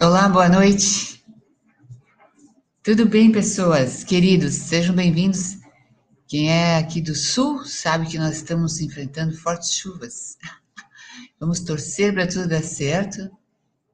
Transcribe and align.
Olá, 0.00 0.28
boa 0.28 0.48
noite. 0.48 1.24
Tudo 2.82 3.06
bem, 3.06 3.30
pessoas? 3.30 4.02
Queridos, 4.02 4.52
sejam 4.54 4.94
bem-vindos. 4.94 5.56
Quem 6.26 6.50
é 6.50 6.76
aqui 6.76 7.00
do 7.00 7.14
sul 7.14 7.64
sabe 7.64 8.06
que 8.08 8.18
nós 8.18 8.36
estamos 8.36 8.80
enfrentando 8.80 9.36
fortes 9.36 9.72
chuvas. 9.72 10.36
Vamos 11.38 11.60
torcer 11.60 12.12
para 12.12 12.26
tudo 12.26 12.48
dar 12.48 12.62
certo. 12.62 13.30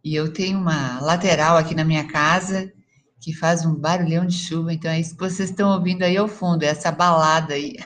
E 0.02 0.14
eu 0.14 0.32
tenho 0.32 0.58
uma 0.58 1.00
lateral 1.00 1.58
aqui 1.58 1.74
na 1.74 1.84
minha 1.84 2.08
casa 2.08 2.72
que 3.20 3.34
faz 3.34 3.66
um 3.66 3.74
barulhão 3.74 4.26
de 4.26 4.34
chuva, 4.34 4.72
então 4.72 4.90
é 4.90 4.98
isso 4.98 5.14
que 5.14 5.20
vocês 5.20 5.50
estão 5.50 5.70
ouvindo 5.70 6.02
aí 6.02 6.16
ao 6.16 6.26
fundo, 6.26 6.62
essa 6.62 6.90
balada 6.90 7.52
aí 7.52 7.76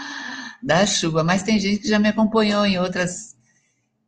da 0.62 0.84
chuva. 0.84 1.24
Mas 1.24 1.42
tem 1.42 1.58
gente 1.58 1.80
que 1.80 1.88
já 1.88 1.98
me 1.98 2.08
acompanhou 2.08 2.66
em 2.66 2.78
outras 2.78 3.33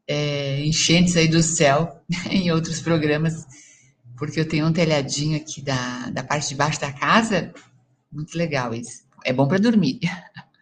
é, 0.06 0.64
enchentes 0.64 1.16
aí 1.16 1.28
do 1.28 1.42
céu, 1.42 2.02
em 2.30 2.50
outros 2.50 2.80
programas, 2.80 3.46
porque 4.16 4.40
eu 4.40 4.48
tenho 4.48 4.66
um 4.66 4.72
telhadinho 4.72 5.36
aqui 5.36 5.60
da, 5.60 6.10
da 6.10 6.22
parte 6.22 6.48
de 6.48 6.54
baixo 6.54 6.80
da 6.80 6.92
casa, 6.92 7.52
muito 8.10 8.36
legal 8.36 8.74
isso. 8.74 9.04
É 9.24 9.32
bom 9.32 9.46
para 9.46 9.58
dormir, 9.58 10.00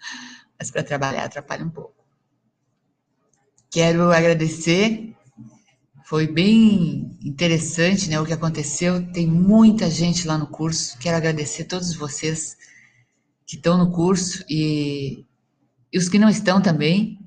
mas 0.58 0.70
para 0.70 0.82
trabalhar 0.82 1.24
atrapalha 1.24 1.64
um 1.64 1.70
pouco. 1.70 1.94
Quero 3.70 4.12
agradecer 4.12 5.14
foi 6.04 6.26
bem 6.26 7.18
interessante 7.24 8.10
né, 8.10 8.20
o 8.20 8.26
que 8.26 8.32
aconteceu. 8.32 9.04
Tem 9.10 9.26
muita 9.26 9.90
gente 9.90 10.26
lá 10.26 10.36
no 10.36 10.46
curso. 10.46 10.98
Quero 10.98 11.16
agradecer 11.16 11.64
todos 11.64 11.94
vocês 11.94 12.58
que 13.46 13.56
estão 13.56 13.78
no 13.78 13.90
curso 13.90 14.44
e, 14.48 15.24
e 15.90 15.98
os 15.98 16.08
que 16.08 16.18
não 16.18 16.28
estão 16.28 16.60
também. 16.60 17.18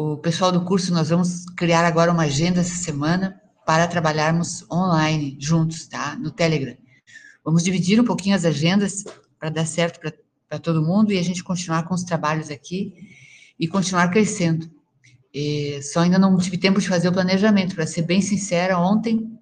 O 0.00 0.16
pessoal 0.16 0.52
do 0.52 0.64
curso, 0.64 0.94
nós 0.94 1.08
vamos 1.08 1.44
criar 1.56 1.84
agora 1.84 2.12
uma 2.12 2.22
agenda 2.22 2.60
essa 2.60 2.76
semana 2.76 3.42
para 3.66 3.84
trabalharmos 3.88 4.64
online 4.70 5.36
juntos, 5.40 5.88
tá? 5.88 6.14
No 6.14 6.30
Telegram. 6.30 6.76
Vamos 7.44 7.64
dividir 7.64 8.00
um 8.00 8.04
pouquinho 8.04 8.36
as 8.36 8.44
agendas 8.44 9.02
para 9.40 9.50
dar 9.50 9.66
certo 9.66 9.98
para 10.48 10.58
todo 10.60 10.84
mundo 10.84 11.12
e 11.12 11.18
a 11.18 11.22
gente 11.22 11.42
continuar 11.42 11.82
com 11.82 11.94
os 11.94 12.04
trabalhos 12.04 12.48
aqui 12.48 12.94
e 13.58 13.66
continuar 13.66 14.06
crescendo. 14.08 14.70
E 15.34 15.82
só 15.82 16.02
ainda 16.02 16.16
não 16.16 16.38
tive 16.38 16.58
tempo 16.58 16.80
de 16.80 16.88
fazer 16.88 17.08
o 17.08 17.12
planejamento, 17.12 17.74
para 17.74 17.84
ser 17.84 18.02
bem 18.02 18.22
sincera, 18.22 18.78
ontem, 18.78 19.36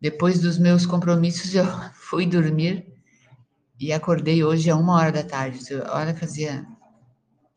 depois 0.00 0.40
dos 0.40 0.58
meus 0.58 0.84
compromissos, 0.84 1.54
eu 1.54 1.64
fui 1.92 2.26
dormir 2.26 2.84
e 3.78 3.92
acordei 3.92 4.42
hoje 4.42 4.68
a 4.70 4.76
uma 4.76 4.96
hora 4.96 5.12
da 5.12 5.22
tarde. 5.22 5.60
Olha, 5.88 6.16
fazia. 6.16 6.66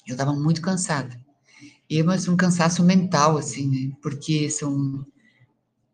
Eu 0.06 0.12
estava 0.12 0.34
muito 0.34 0.62
cansada. 0.62 1.26
E 1.90 2.04
mas 2.04 2.28
um 2.28 2.36
cansaço 2.36 2.84
mental, 2.84 3.38
assim, 3.38 3.70
né? 3.70 3.96
Porque 4.02 4.50
são 4.50 5.06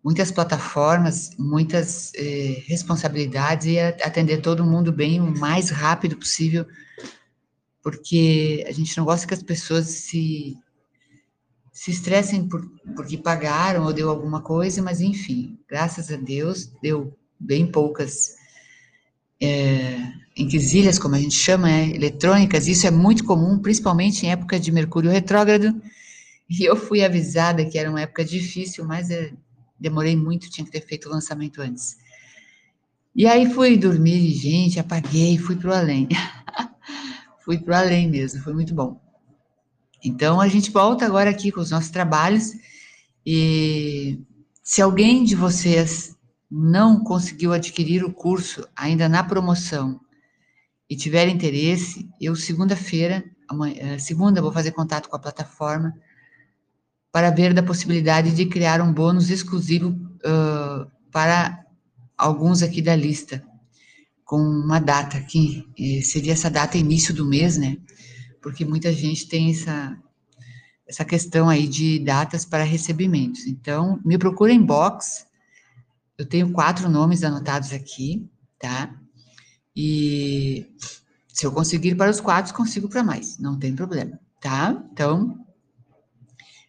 muitas 0.03 0.31
plataformas, 0.31 1.31
muitas 1.37 2.11
eh, 2.15 2.63
responsabilidades 2.67 3.67
e 3.67 3.79
atender 3.79 4.41
todo 4.41 4.65
mundo 4.65 4.91
bem 4.91 5.21
o 5.21 5.37
mais 5.37 5.69
rápido 5.69 6.17
possível, 6.17 6.65
porque 7.81 8.65
a 8.67 8.71
gente 8.71 8.97
não 8.97 9.05
gosta 9.05 9.27
que 9.27 9.33
as 9.33 9.43
pessoas 9.43 9.87
se 9.87 10.57
se 11.71 11.89
estressem 11.89 12.47
por, 12.47 12.63
porque 12.95 13.17
pagaram 13.17 13.83
ou 13.85 13.91
deu 13.91 14.07
alguma 14.09 14.41
coisa, 14.41 14.79
mas 14.81 15.01
enfim, 15.01 15.57
graças 15.67 16.11
a 16.11 16.15
Deus, 16.15 16.71
deu 16.83 17.17
bem 17.39 17.65
poucas 17.65 18.35
é, 19.41 19.97
inquisilhas, 20.35 20.97
como 20.97 21.15
a 21.15 21.19
gente 21.19 21.35
chama, 21.35 21.69
é, 21.69 21.89
eletrônicas. 21.89 22.67
Isso 22.67 22.87
é 22.87 22.91
muito 22.91 23.23
comum, 23.23 23.59
principalmente 23.59 24.25
em 24.25 24.31
época 24.31 24.59
de 24.59 24.71
Mercúrio 24.71 25.11
retrógrado. 25.11 25.81
E 26.49 26.63
eu 26.63 26.75
fui 26.75 27.03
avisada 27.03 27.65
que 27.65 27.77
era 27.77 27.89
uma 27.89 28.01
época 28.01 28.23
difícil, 28.23 28.85
mas 28.85 29.09
demorei 29.79 30.15
muito, 30.15 30.49
tinha 30.49 30.65
que 30.65 30.71
ter 30.71 30.81
feito 30.81 31.07
o 31.07 31.11
lançamento 31.11 31.61
antes. 31.61 31.97
E 33.15 33.27
aí 33.27 33.51
fui 33.51 33.77
dormir, 33.77 34.33
gente, 34.33 34.79
apaguei, 34.79 35.37
fui 35.37 35.55
para 35.55 35.69
o 35.69 35.73
além. 35.73 36.07
fui 37.45 37.59
para 37.59 37.73
o 37.73 37.77
além 37.77 38.09
mesmo, 38.09 38.41
foi 38.41 38.53
muito 38.53 38.73
bom. 38.73 38.99
Então, 40.03 40.41
a 40.41 40.47
gente 40.47 40.71
volta 40.71 41.05
agora 41.05 41.29
aqui 41.29 41.51
com 41.51 41.61
os 41.61 41.71
nossos 41.71 41.89
trabalhos 41.89 42.53
e 43.25 44.19
se 44.61 44.81
alguém 44.81 45.23
de 45.23 45.35
vocês 45.35 46.15
não 46.51 47.03
conseguiu 47.03 47.53
adquirir 47.53 48.03
o 48.03 48.11
curso 48.11 48.67
ainda 48.75 49.07
na 49.07 49.23
promoção 49.23 49.99
e 50.93 50.95
tiver 50.95 51.27
interesse, 51.27 52.07
eu 52.21 52.35
segunda-feira, 52.35 53.23
eh, 53.77 53.97
segunda 53.97 54.43
vou 54.43 54.51
fazer 54.51 54.73
contato 54.73 55.09
com 55.09 55.15
a 55.15 55.19
plataforma 55.19 55.91
para 57.11 57.31
ver 57.31 57.51
da 57.51 57.63
possibilidade 57.63 58.31
de 58.31 58.45
criar 58.45 58.79
um 58.79 58.93
bônus 58.93 59.31
exclusivo 59.31 59.89
uh, 59.89 60.87
para 61.11 61.65
alguns 62.15 62.61
aqui 62.61 62.79
da 62.79 62.95
lista, 62.95 63.43
com 64.23 64.37
uma 64.37 64.79
data 64.79 65.19
que 65.21 65.67
eh, 65.79 66.03
seria 66.03 66.33
essa 66.33 66.47
data 66.47 66.77
início 66.77 67.11
do 67.11 67.25
mês, 67.25 67.57
né? 67.57 67.77
porque 68.39 68.63
muita 68.63 68.93
gente 68.93 69.27
tem 69.27 69.49
essa, 69.49 69.97
essa 70.87 71.03
questão 71.03 71.49
aí 71.49 71.67
de 71.67 71.97
datas 71.97 72.45
para 72.45 72.63
recebimentos. 72.63 73.47
Então, 73.47 73.99
me 74.05 74.15
procura 74.15 74.53
em 74.53 74.61
box. 74.61 75.25
Eu 76.19 76.25
tenho 76.27 76.51
quatro 76.51 76.87
nomes 76.87 77.23
anotados 77.23 77.73
aqui, 77.73 78.29
tá? 78.59 78.95
E 79.75 80.67
se 81.27 81.45
eu 81.45 81.51
conseguir 81.51 81.95
para 81.95 82.11
os 82.11 82.21
quatro, 82.21 82.53
consigo 82.53 82.87
para 82.87 83.03
mais, 83.03 83.37
não 83.39 83.57
tem 83.57 83.75
problema, 83.75 84.19
tá? 84.39 84.83
Então, 84.91 85.39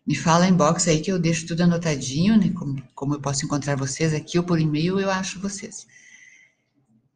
me 0.07 0.15
fala 0.15 0.47
em 0.49 0.55
box 0.55 0.89
aí 0.89 1.01
que 1.01 1.13
eu 1.13 1.19
deixo 1.19 1.47
tudo 1.47 1.63
anotadinho, 1.63 2.39
né? 2.39 2.51
Como, 2.51 2.83
como 2.95 3.15
eu 3.15 3.21
posso 3.21 3.45
encontrar 3.45 3.77
vocês 3.77 4.15
aqui 4.15 4.39
ou 4.39 4.45
por 4.45 4.61
e-mail, 4.61 4.99
eu 4.99 5.11
acho 5.11 5.41
vocês. 5.41 5.87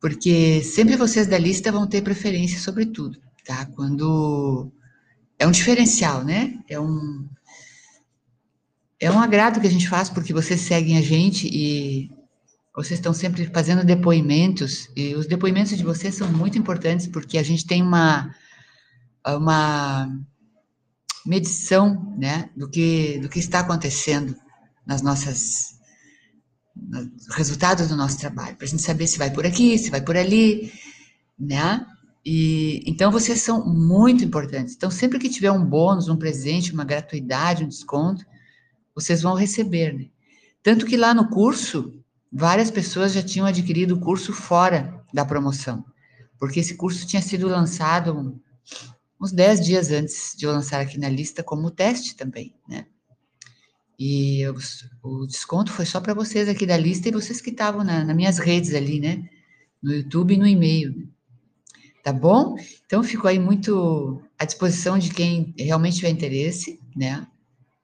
Porque 0.00 0.62
sempre 0.62 0.96
vocês 0.96 1.26
da 1.26 1.38
lista 1.38 1.72
vão 1.72 1.86
ter 1.86 2.02
preferência 2.02 2.58
sobre 2.60 2.86
tudo 2.86 3.18
tá? 3.48 3.64
Quando 3.74 4.70
é 5.38 5.46
um 5.46 5.50
diferencial, 5.50 6.22
né? 6.22 6.58
É 6.68 6.78
um 6.78 7.26
é 9.00 9.10
um 9.10 9.18
agrado 9.18 9.60
que 9.60 9.66
a 9.66 9.70
gente 9.70 9.88
faz 9.88 10.10
porque 10.10 10.34
vocês 10.34 10.60
seguem 10.60 10.98
a 10.98 11.00
gente 11.00 11.48
e 11.50 12.10
vocês 12.78 13.00
estão 13.00 13.12
sempre 13.12 13.44
fazendo 13.46 13.84
depoimentos 13.84 14.88
e 14.94 15.12
os 15.16 15.26
depoimentos 15.26 15.76
de 15.76 15.82
vocês 15.82 16.14
são 16.14 16.30
muito 16.32 16.56
importantes 16.56 17.08
porque 17.08 17.36
a 17.36 17.42
gente 17.42 17.66
tem 17.66 17.82
uma 17.82 18.32
uma 19.26 20.08
medição, 21.26 22.14
né, 22.16 22.48
do 22.56 22.70
que 22.70 23.18
do 23.18 23.28
que 23.28 23.40
está 23.40 23.60
acontecendo 23.60 24.36
nas 24.86 25.02
nossas 25.02 25.76
resultados 27.30 27.88
do 27.88 27.96
nosso 27.96 28.16
trabalho, 28.16 28.56
para 28.56 28.64
a 28.64 28.68
gente 28.68 28.82
saber 28.82 29.08
se 29.08 29.18
vai 29.18 29.32
por 29.32 29.44
aqui, 29.44 29.76
se 29.76 29.90
vai 29.90 30.00
por 30.00 30.16
ali, 30.16 30.72
né? 31.36 31.84
E, 32.24 32.84
então, 32.86 33.10
vocês 33.10 33.40
são 33.40 33.66
muito 33.66 34.22
importantes. 34.24 34.74
Então, 34.76 34.88
sempre 34.90 35.18
que 35.18 35.28
tiver 35.28 35.50
um 35.50 35.64
bônus, 35.64 36.08
um 36.08 36.16
presente, 36.16 36.72
uma 36.72 36.84
gratuidade, 36.84 37.64
um 37.64 37.68
desconto, 37.68 38.24
vocês 38.94 39.22
vão 39.22 39.34
receber, 39.34 39.92
né? 39.92 40.06
Tanto 40.62 40.86
que 40.86 40.96
lá 40.96 41.12
no 41.12 41.28
curso, 41.28 41.97
várias 42.32 42.70
pessoas 42.70 43.12
já 43.12 43.22
tinham 43.22 43.46
adquirido 43.46 43.92
o 43.92 44.00
curso 44.00 44.32
fora 44.32 45.02
da 45.12 45.24
promoção, 45.24 45.84
porque 46.38 46.60
esse 46.60 46.76
curso 46.76 47.06
tinha 47.06 47.22
sido 47.22 47.48
lançado 47.48 48.40
uns 49.20 49.32
10 49.32 49.64
dias 49.64 49.90
antes 49.90 50.34
de 50.36 50.46
eu 50.46 50.52
lançar 50.52 50.80
aqui 50.80 50.98
na 50.98 51.08
lista 51.08 51.42
como 51.42 51.70
teste 51.70 52.14
também, 52.14 52.54
né? 52.68 52.86
E 53.98 54.40
eu, 54.42 54.54
o 55.02 55.26
desconto 55.26 55.72
foi 55.72 55.84
só 55.84 56.00
para 56.00 56.14
vocês 56.14 56.48
aqui 56.48 56.64
da 56.64 56.76
lista 56.76 57.08
e 57.08 57.12
vocês 57.12 57.40
que 57.40 57.50
estavam 57.50 57.82
na, 57.82 58.04
nas 58.04 58.14
minhas 58.14 58.38
redes 58.38 58.72
ali, 58.72 59.00
né? 59.00 59.28
No 59.82 59.92
YouTube 59.92 60.34
e 60.34 60.36
no 60.36 60.46
e-mail. 60.46 61.08
Tá 62.04 62.12
bom? 62.12 62.54
Então, 62.86 63.02
fico 63.02 63.26
aí 63.26 63.40
muito 63.40 64.22
à 64.38 64.44
disposição 64.44 64.98
de 64.98 65.10
quem 65.10 65.52
realmente 65.58 65.96
tiver 65.96 66.10
interesse, 66.10 66.80
né? 66.94 67.26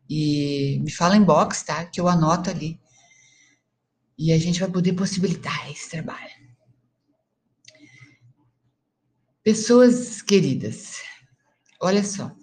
E 0.08 0.78
me 0.84 0.90
fala 0.90 1.16
em 1.16 1.22
box, 1.22 1.64
tá? 1.64 1.84
Que 1.84 2.00
eu 2.00 2.06
anoto 2.06 2.48
ali. 2.48 2.78
E 4.16 4.32
a 4.32 4.38
gente 4.38 4.60
vai 4.60 4.70
poder 4.70 4.92
possibilitar 4.92 5.70
esse 5.70 5.90
trabalho. 5.90 6.32
Pessoas 9.42 10.22
queridas, 10.22 11.02
olha 11.80 12.02
só. 12.02 12.34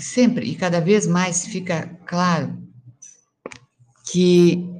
Sempre 0.00 0.46
e 0.46 0.56
cada 0.56 0.80
vez 0.80 1.06
mais 1.06 1.46
fica 1.46 1.88
claro 2.06 2.62
que 4.10 4.72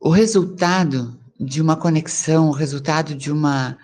o 0.00 0.10
resultado 0.10 1.20
de 1.38 1.60
uma 1.60 1.76
conexão, 1.76 2.48
o 2.48 2.52
resultado 2.52 3.14
de 3.14 3.30
uma 3.32 3.78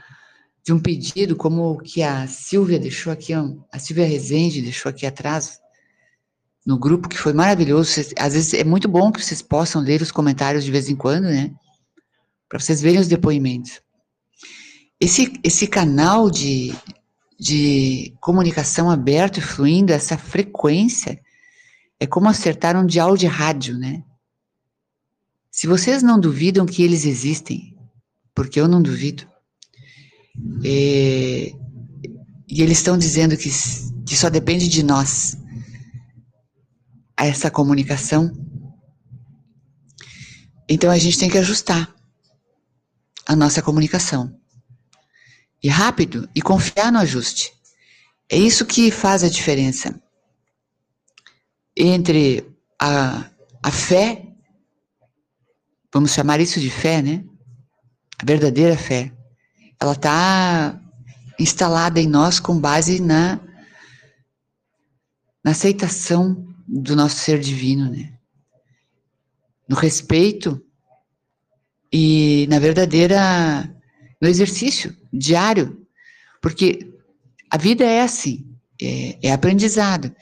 de 0.65 0.73
um 0.73 0.79
pedido, 0.79 1.35
como 1.35 1.73
o 1.73 1.79
que 1.79 2.05
a 2.05 2.29
Silvia 2.29 2.79
deixou 2.79 3.13
aqui, 3.13 3.33
a 3.35 3.79
Silvia 3.81 4.07
Rezende 4.07 4.63
deixou 4.63 4.91
aqui 4.91 5.05
atrás 5.05 5.62
no 6.65 6.79
grupo, 6.79 7.09
que 7.09 7.19
foi 7.19 7.33
maravilhoso. 7.33 8.01
Às 8.19 8.35
vezes 8.35 8.55
é 8.55 8.65
muito 8.65 8.89
bom 8.89 9.11
que 9.11 9.23
vocês 9.23 9.43
possam 9.43 9.83
ler 9.83 10.01
os 10.01 10.13
comentários 10.13 10.65
de 10.65 10.71
vez 10.71 10.89
em 10.89 10.97
quando, 10.97 11.25
né? 11.25 11.53
Para 12.49 12.61
vocês 12.61 12.81
verem 12.81 13.01
os 13.01 13.09
depoimentos. 13.09 13.81
Esse, 15.01 15.33
esse 15.43 15.67
canal 15.67 16.31
de, 16.31 16.73
de 17.39 18.15
comunicação 18.21 18.91
aberto 18.91 19.39
e 19.39 19.43
fluindo, 19.43 19.93
essa 19.93 20.17
frequência, 20.17 21.21
é 21.99 22.07
como 22.07 22.29
acertar 22.29 22.77
um 22.77 22.87
dial 22.87 23.17
de 23.17 23.27
rádio, 23.27 23.77
né? 23.77 24.05
Se 25.51 25.67
vocês 25.67 26.03
não 26.03 26.19
duvidam 26.19 26.65
que 26.65 26.83
eles 26.83 27.05
existem, 27.05 27.77
porque 28.35 28.61
eu 28.61 28.69
não 28.69 28.81
duvido, 28.81 29.27
é, 30.65 31.53
e 32.49 32.63
eles 32.63 32.79
estão 32.79 32.97
dizendo 32.97 33.37
que, 33.37 33.51
que 34.07 34.17
só 34.17 34.31
depende 34.31 34.69
de 34.69 34.83
nós 34.83 35.37
essa 37.27 37.51
comunicação, 37.51 38.33
então 40.69 40.91
a 40.91 40.99
gente 40.99 41.19
tem 41.19 41.29
que 41.29 41.39
ajustar 41.39 41.95
a 43.27 43.37
nossa 43.37 43.63
comunicação. 43.63 44.39
E 45.63 45.69
rápido 45.69 46.29
e 46.35 46.43
confiar 46.43 46.91
no 46.91 46.99
ajuste. 46.99 47.53
É 48.29 48.37
isso 48.37 48.67
que 48.67 48.91
faz 48.91 49.23
a 49.23 49.29
diferença 49.29 49.95
entre 51.77 52.45
a, 52.81 53.31
a 53.63 53.71
fé, 53.71 54.27
vamos 55.93 56.13
chamar 56.13 56.41
isso 56.41 56.59
de 56.59 56.71
fé, 56.71 57.01
né? 57.01 57.25
A 58.19 58.25
verdadeira 58.25 58.77
fé. 58.77 59.13
Ela 59.81 59.93
está 59.93 60.81
instalada 61.39 62.01
em 62.01 62.09
nós 62.09 62.41
com 62.41 62.59
base 62.59 63.01
na, 63.01 63.41
na 65.45 65.53
aceitação 65.53 66.52
do 66.67 66.97
nosso 66.97 67.17
ser 67.17 67.41
divino, 67.41 67.91
né? 67.91 68.13
No 69.69 69.77
respeito 69.77 70.63
e 71.93 72.47
na 72.49 72.59
verdadeira 72.59 73.73
no 74.21 74.29
exercício 74.29 74.97
diário, 75.13 75.85
porque 76.41 76.95
a 77.51 77.57
vida 77.57 77.85
é 77.85 78.03
assim, 78.03 78.47
é, 78.81 79.19
é 79.29 79.33
aprendizado. 79.33 80.15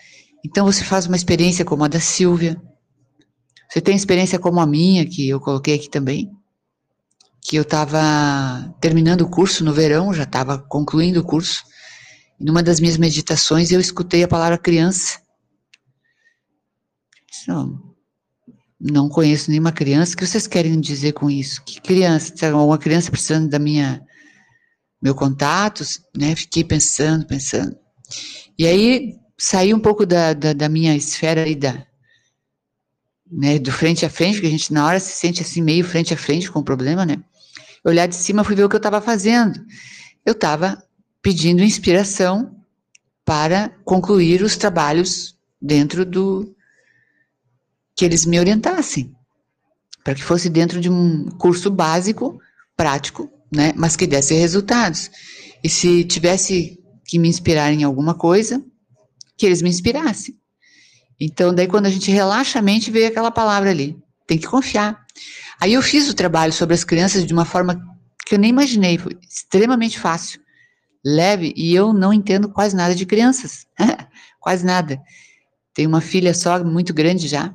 Então 0.45 0.65
você 0.65 0.83
faz 0.83 1.07
uma 1.07 1.17
experiência 1.17 1.65
como 1.65 1.85
a 1.85 1.89
da 1.89 2.01
Silvia, 2.01 2.61
você 3.69 3.81
tem 3.81 3.95
experiência 3.95 4.39
como 4.39 4.59
a 4.59 4.67
minha, 4.67 5.07
que 5.07 5.29
eu 5.29 5.39
coloquei 5.39 5.75
aqui 5.75 5.89
também, 5.89 6.29
que 7.41 7.57
eu 7.57 7.63
estava 7.63 8.75
terminando 8.81 9.21
o 9.21 9.31
curso 9.31 9.65
no 9.65 9.73
verão, 9.73 10.13
já 10.13 10.25
estava 10.25 10.59
concluindo 10.59 11.21
o 11.21 11.25
curso, 11.25 11.63
e 12.39 12.45
numa 12.45 12.63
das 12.63 12.81
minhas 12.81 12.97
meditações 12.97 13.71
eu 13.71 13.79
escutei 13.79 14.25
a 14.25 14.29
palavra 14.29 14.59
criança. 14.59 15.21
Não, 17.47 17.95
não 18.81 19.09
conheço 19.09 19.51
nenhuma 19.51 19.73
criança. 19.73 20.15
O 20.15 20.17
que 20.17 20.27
vocês 20.27 20.47
querem 20.47 20.81
dizer 20.81 21.13
com 21.13 21.31
isso? 21.31 21.63
Que 21.65 21.81
criança? 21.81 22.35
Uma 22.55 22.79
criança 22.79 23.11
precisando 23.11 23.49
da 23.49 23.59
minha 23.59 24.03
meu 25.03 25.15
contato, 25.15 25.83
né? 26.17 26.35
Fiquei 26.37 26.63
pensando, 26.63 27.27
pensando. 27.27 27.77
E 28.59 28.67
aí 28.67 29.15
saí 29.39 29.73
um 29.73 29.81
pouco 29.81 30.05
da, 30.05 30.35
da, 30.35 30.53
da 30.53 30.69
minha 30.69 30.95
esfera 30.95 31.45
aí 31.45 31.55
da, 31.55 31.87
né, 33.31 33.59
do 33.59 33.73
frente 33.73 34.05
a 34.05 34.11
frente, 34.11 34.41
que 34.41 34.47
a 34.47 34.51
gente 34.51 34.73
na 34.73 34.87
hora 34.87 35.01
se 35.01 35.13
sente 35.13 35.41
assim 35.41 35.63
meio 35.63 35.85
frente 35.85 36.13
a 36.13 36.17
frente 36.17 36.51
com 36.51 36.59
o 36.59 36.65
problema, 36.65 37.07
né? 37.07 37.23
Olhar 37.85 38.07
de 38.07 38.15
cima, 38.15 38.45
fui 38.45 38.55
ver 38.55 38.65
o 38.65 38.69
que 38.69 38.77
eu 38.77 38.81
estava 38.81 39.01
fazendo. 39.01 39.59
Eu 40.27 40.33
estava 40.33 40.83
pedindo 41.23 41.63
inspiração 41.63 42.55
para 43.25 43.71
concluir 43.85 44.43
os 44.43 44.57
trabalhos 44.57 45.39
dentro 45.61 46.05
do 46.05 46.55
que 48.01 48.05
eles 48.07 48.25
me 48.25 48.41
orientassem, 48.41 49.15
para 50.03 50.15
que 50.15 50.23
fosse 50.23 50.49
dentro 50.49 50.81
de 50.81 50.89
um 50.89 51.29
curso 51.33 51.71
básico, 51.71 52.41
prático, 52.75 53.31
né, 53.55 53.75
mas 53.77 53.95
que 53.95 54.07
desse 54.07 54.33
resultados. 54.33 55.11
E 55.63 55.69
se 55.69 56.03
tivesse 56.05 56.79
que 57.05 57.19
me 57.19 57.29
inspirar 57.29 57.71
em 57.71 57.85
alguma 57.85 58.15
coisa, 58.15 58.65
que 59.37 59.45
eles 59.45 59.61
me 59.61 59.69
inspirassem. 59.69 60.35
Então, 61.21 61.55
daí 61.55 61.67
quando 61.67 61.85
a 61.85 61.91
gente 61.91 62.11
relaxa 62.11 62.59
a 62.59 62.63
mente, 62.63 62.91
veio 62.91 63.07
aquela 63.07 63.31
palavra 63.31 63.69
ali, 63.69 63.99
tem 64.27 64.39
que 64.39 64.47
confiar. 64.47 65.05
Aí 65.61 65.75
eu 65.75 65.83
fiz 65.83 66.09
o 66.09 66.15
trabalho 66.15 66.55
sobre 66.55 66.73
as 66.73 66.85
crianças 66.85 67.27
de 67.27 67.35
uma 67.35 67.45
forma 67.45 67.79
que 68.25 68.35
eu 68.35 68.39
nem 68.39 68.49
imaginei, 68.49 68.97
foi 68.97 69.19
extremamente 69.29 70.01
fácil, 70.01 70.41
leve, 71.05 71.53
e 71.55 71.75
eu 71.75 71.93
não 71.93 72.15
entendo 72.15 72.49
quase 72.49 72.75
nada 72.75 72.95
de 72.95 73.05
crianças, 73.05 73.67
quase 74.41 74.65
nada. 74.65 74.99
Tenho 75.75 75.91
uma 75.91 76.01
filha 76.01 76.33
só, 76.33 76.65
muito 76.65 76.95
grande 76.95 77.29
já, 77.29 77.55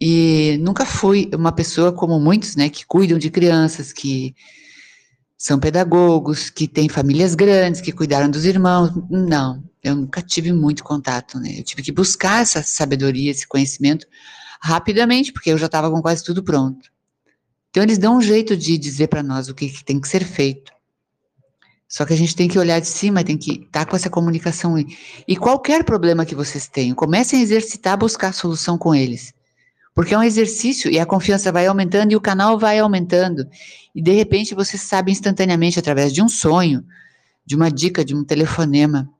e 0.00 0.56
nunca 0.62 0.86
fui 0.86 1.30
uma 1.34 1.52
pessoa 1.52 1.92
como 1.92 2.18
muitos, 2.18 2.56
né, 2.56 2.70
que 2.70 2.86
cuidam 2.86 3.18
de 3.18 3.30
crianças, 3.30 3.92
que 3.92 4.34
são 5.36 5.58
pedagogos, 5.58 6.48
que 6.48 6.66
têm 6.66 6.88
famílias 6.88 7.34
grandes, 7.34 7.80
que 7.80 7.92
cuidaram 7.92 8.30
dos 8.30 8.44
irmãos. 8.44 8.92
Não, 9.10 9.62
eu 9.82 9.94
nunca 9.94 10.22
tive 10.22 10.52
muito 10.52 10.84
contato, 10.84 11.38
né? 11.38 11.58
Eu 11.58 11.64
tive 11.64 11.82
que 11.82 11.92
buscar 11.92 12.42
essa 12.42 12.62
sabedoria, 12.62 13.30
esse 13.30 13.46
conhecimento 13.46 14.06
rapidamente, 14.60 15.32
porque 15.32 15.50
eu 15.50 15.58
já 15.58 15.66
estava 15.66 15.90
com 15.90 16.02
quase 16.02 16.22
tudo 16.22 16.42
pronto. 16.42 16.90
Então 17.70 17.82
eles 17.82 17.98
dão 17.98 18.16
um 18.16 18.22
jeito 18.22 18.56
de 18.56 18.76
dizer 18.76 19.08
para 19.08 19.22
nós 19.22 19.48
o 19.48 19.54
que, 19.54 19.68
que, 19.68 19.84
tem 19.84 20.00
que 20.00 20.08
ser 20.08 20.24
feito. 20.24 20.72
Só 21.88 22.04
que 22.04 22.12
a 22.12 22.16
gente 22.16 22.36
tem 22.36 22.48
que 22.48 22.58
olhar 22.58 22.80
de 22.80 22.86
cima, 22.86 23.24
tem 23.24 23.36
que 23.36 23.52
estar 23.52 23.84
tá 23.84 23.86
com 23.86 23.96
essa 23.96 24.10
comunicação. 24.10 24.76
E 25.26 25.36
qualquer 25.36 25.84
problema 25.84 26.26
que 26.26 26.34
vocês 26.34 26.68
tenham, 26.68 26.94
comecem 26.94 27.40
a 27.40 27.42
exercitar, 27.42 27.98
buscar 27.98 28.32
solução 28.32 28.76
com 28.76 28.94
eles. 28.94 29.32
Porque 29.94 30.14
é 30.14 30.18
um 30.18 30.22
exercício 30.22 30.90
e 30.90 30.98
a 30.98 31.06
confiança 31.06 31.50
vai 31.50 31.66
aumentando 31.66 32.12
e 32.12 32.16
o 32.16 32.20
canal 32.20 32.58
vai 32.58 32.78
aumentando. 32.78 33.46
E 33.94 34.00
de 34.00 34.12
repente 34.12 34.54
você 34.54 34.78
sabe 34.78 35.10
instantaneamente, 35.10 35.78
através 35.78 36.12
de 36.12 36.22
um 36.22 36.28
sonho, 36.28 36.84
de 37.44 37.56
uma 37.56 37.70
dica, 37.70 38.04
de 38.04 38.14
um 38.14 38.24
telefonema. 38.24 39.10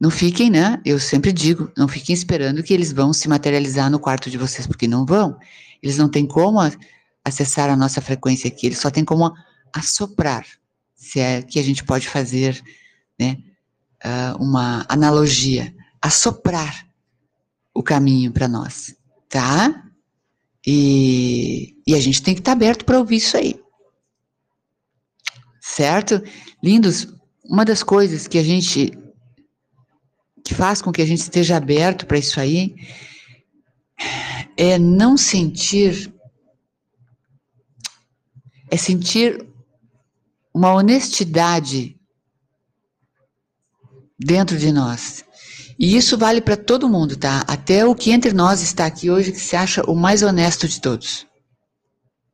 Não 0.00 0.10
fiquem, 0.10 0.48
né? 0.48 0.80
Eu 0.84 0.98
sempre 0.98 1.32
digo, 1.32 1.70
não 1.76 1.88
fiquem 1.88 2.14
esperando 2.14 2.62
que 2.62 2.72
eles 2.72 2.92
vão 2.92 3.12
se 3.12 3.28
materializar 3.28 3.90
no 3.90 3.98
quarto 3.98 4.30
de 4.30 4.38
vocês, 4.38 4.66
porque 4.66 4.88
não 4.88 5.04
vão. 5.04 5.36
Eles 5.82 5.98
não 5.98 6.08
têm 6.08 6.26
como 6.26 6.58
acessar 7.24 7.68
a 7.68 7.76
nossa 7.76 8.00
frequência 8.00 8.48
aqui, 8.48 8.66
eles 8.66 8.78
só 8.78 8.90
têm 8.90 9.04
como 9.04 9.32
assoprar, 9.72 10.46
se 10.94 11.20
é 11.20 11.42
que 11.42 11.58
a 11.58 11.62
gente 11.62 11.84
pode 11.84 12.08
fazer, 12.08 12.62
né? 13.18 13.36
Uh, 14.04 14.42
uma 14.42 14.86
analogia, 14.88 15.74
assoprar 16.00 16.87
o 17.78 17.82
caminho 17.82 18.32
para 18.32 18.48
nós, 18.48 18.92
tá? 19.28 19.88
E, 20.66 21.76
e 21.86 21.94
a 21.94 22.00
gente 22.00 22.20
tem 22.20 22.34
que 22.34 22.40
estar 22.40 22.50
tá 22.50 22.56
aberto 22.56 22.84
para 22.84 22.98
ouvir 22.98 23.18
isso 23.18 23.36
aí. 23.36 23.54
Certo? 25.60 26.20
Lindos, 26.60 27.06
uma 27.44 27.64
das 27.64 27.84
coisas 27.84 28.26
que 28.26 28.36
a 28.36 28.42
gente 28.42 28.90
que 30.44 30.54
faz 30.54 30.82
com 30.82 30.90
que 30.90 31.00
a 31.00 31.06
gente 31.06 31.20
esteja 31.20 31.56
aberto 31.56 32.04
para 32.04 32.18
isso 32.18 32.40
aí 32.40 32.74
é 34.56 34.76
não 34.76 35.16
sentir 35.16 36.12
é 38.68 38.76
sentir 38.76 39.46
uma 40.52 40.72
honestidade 40.72 41.96
dentro 44.18 44.58
de 44.58 44.72
nós. 44.72 45.24
E 45.78 45.96
isso 45.96 46.18
vale 46.18 46.40
para 46.40 46.56
todo 46.56 46.88
mundo, 46.88 47.16
tá? 47.16 47.44
Até 47.46 47.86
o 47.86 47.94
que 47.94 48.10
entre 48.10 48.32
nós 48.32 48.60
está 48.62 48.84
aqui 48.84 49.10
hoje 49.10 49.30
que 49.30 49.38
se 49.38 49.54
acha 49.54 49.82
o 49.88 49.94
mais 49.94 50.24
honesto 50.24 50.66
de 50.66 50.80
todos. 50.80 51.24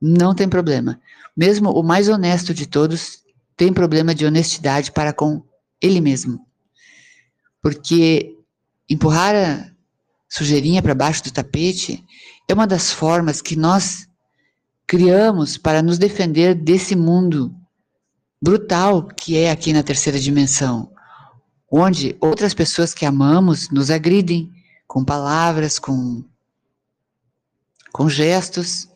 Não 0.01 0.35
tem 0.35 0.49
problema. 0.49 0.99
Mesmo 1.37 1.71
o 1.71 1.83
mais 1.83 2.09
honesto 2.09 2.55
de 2.55 2.67
todos 2.67 3.19
tem 3.55 3.71
problema 3.73 4.15
de 4.15 4.25
honestidade 4.25 4.91
para 4.93 5.13
com 5.13 5.43
ele 5.81 6.01
mesmo. 6.01 6.41
Porque 7.61 8.35
empurrar 8.89 9.35
a 9.35 9.71
sujeirinha 10.29 10.83
para 10.83 10.95
baixo 10.95 11.25
do 11.25 11.33
tapete 11.33 12.03
é 12.49 12.55
uma 12.55 12.67
das 12.67 12.93
formas 12.93 13.43
que 13.43 13.57
nós 13.57 14.09
criamos 14.87 15.59
para 15.59 15.83
nos 15.83 15.99
defender 15.99 16.55
desse 16.55 16.97
mundo 16.97 17.55
brutal 18.43 19.07
que 19.07 19.37
é 19.37 19.51
aqui 19.51 19.73
na 19.73 19.83
terceira 19.83 20.19
dimensão 20.19 20.94
onde 21.76 22.16
outras 22.21 22.54
pessoas 22.54 22.95
que 22.95 23.04
amamos 23.04 23.69
nos 23.69 23.90
agridem 23.90 24.52
com 24.87 25.04
palavras, 25.04 25.76
com, 25.76 26.23
com 27.93 28.09
gestos, 28.09 28.88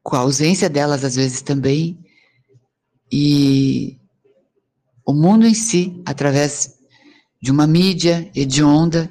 com 0.00 0.14
a 0.14 0.20
ausência 0.20 0.70
delas 0.70 1.02
às 1.02 1.16
vezes 1.16 1.42
também, 1.42 1.98
e 3.10 3.98
o 5.04 5.12
mundo 5.12 5.44
em 5.44 5.54
si, 5.54 6.00
através 6.06 6.78
de 7.42 7.50
uma 7.50 7.66
mídia 7.66 8.30
hedionda, 8.36 9.10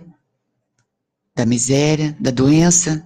da 1.36 1.45
miséria, 1.45 2.15
da 2.17 2.31
doença, 2.31 3.05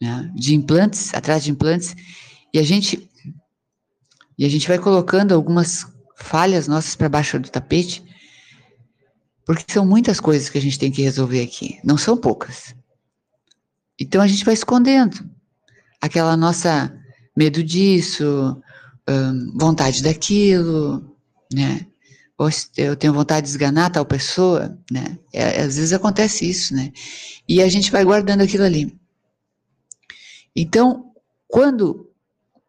né, 0.00 0.32
de 0.34 0.54
implantes, 0.54 1.12
atrás 1.12 1.44
de 1.44 1.50
implantes, 1.50 1.94
e 2.54 2.58
a 2.58 2.62
gente 2.62 3.10
e 4.38 4.46
a 4.46 4.48
gente 4.48 4.66
vai 4.66 4.78
colocando 4.78 5.32
algumas 5.32 5.86
falhas 6.16 6.66
nossas 6.66 6.96
para 6.96 7.08
baixo 7.08 7.38
do 7.38 7.50
tapete 7.50 8.02
porque 9.44 9.72
são 9.72 9.84
muitas 9.84 10.20
coisas 10.20 10.48
que 10.48 10.58
a 10.58 10.60
gente 10.60 10.78
tem 10.78 10.90
que 10.90 11.02
resolver 11.02 11.42
aqui, 11.42 11.78
não 11.84 11.98
são 11.98 12.16
poucas. 12.16 12.74
Então 14.00 14.20
a 14.20 14.26
gente 14.26 14.44
vai 14.44 14.54
escondendo 14.54 15.28
aquela 16.00 16.36
nossa 16.36 16.96
medo 17.36 17.62
disso, 17.62 18.60
vontade 19.56 20.02
daquilo, 20.02 21.16
né? 21.52 21.86
ou 22.36 22.48
eu 22.76 22.96
tenho 22.96 23.12
vontade 23.12 23.44
de 23.44 23.50
esganar 23.50 23.90
tal 23.90 24.04
pessoa, 24.04 24.76
né? 24.90 25.18
É, 25.32 25.60
às 25.62 25.76
vezes 25.76 25.92
acontece 25.92 26.48
isso, 26.48 26.74
né? 26.74 26.92
E 27.48 27.62
a 27.62 27.68
gente 27.68 27.92
vai 27.92 28.04
guardando 28.04 28.42
aquilo 28.42 28.64
ali. 28.64 28.98
Então, 30.54 31.12
quando 31.46 32.10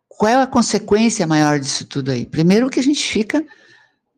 qual 0.07 0.31
é 0.31 0.41
a 0.41 0.47
consequência 0.47 1.27
maior 1.27 1.59
disso 1.59 1.85
tudo 1.85 2.11
aí? 2.11 2.25
Primeiro 2.25 2.69
que 2.69 2.79
a 2.79 2.83
gente 2.83 3.03
fica 3.03 3.45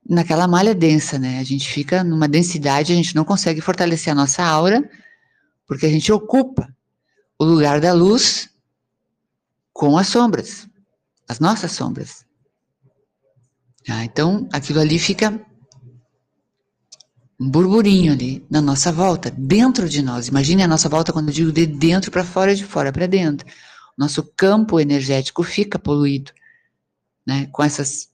naquela 0.09 0.47
malha 0.47 0.73
densa, 0.73 1.19
né? 1.19 1.39
A 1.39 1.43
gente 1.43 1.67
fica 1.69 2.03
numa 2.03 2.27
densidade, 2.27 2.93
a 2.93 2.95
gente 2.95 3.15
não 3.15 3.25
consegue 3.25 3.61
fortalecer 3.61 4.11
a 4.11 4.15
nossa 4.15 4.43
aura, 4.43 4.89
porque 5.65 5.85
a 5.85 5.89
gente 5.89 6.11
ocupa 6.11 6.73
o 7.37 7.43
lugar 7.43 7.81
da 7.81 7.93
luz 7.93 8.49
com 9.73 9.97
as 9.97 10.07
sombras, 10.07 10.67
as 11.27 11.39
nossas 11.39 11.71
sombras. 11.73 12.25
Ah, 13.87 14.03
então, 14.03 14.47
aquilo 14.51 14.79
ali 14.79 14.97
fica 14.97 15.39
um 17.39 17.49
burburinho 17.49 18.13
ali 18.13 18.45
na 18.49 18.61
nossa 18.61 18.91
volta, 18.91 19.29
dentro 19.29 19.87
de 19.87 20.01
nós. 20.01 20.27
Imagine 20.27 20.63
a 20.63 20.67
nossa 20.67 20.89
volta 20.89 21.13
quando 21.13 21.27
eu 21.27 21.33
digo 21.33 21.51
de 21.51 21.65
dentro 21.65 22.11
para 22.11 22.23
fora, 22.23 22.55
de 22.55 22.65
fora 22.65 22.91
para 22.91 23.05
dentro. 23.05 23.47
Nosso 23.97 24.23
campo 24.35 24.79
energético 24.79 25.43
fica 25.43 25.77
poluído, 25.77 26.31
né? 27.25 27.47
Com 27.51 27.63
essas 27.63 28.09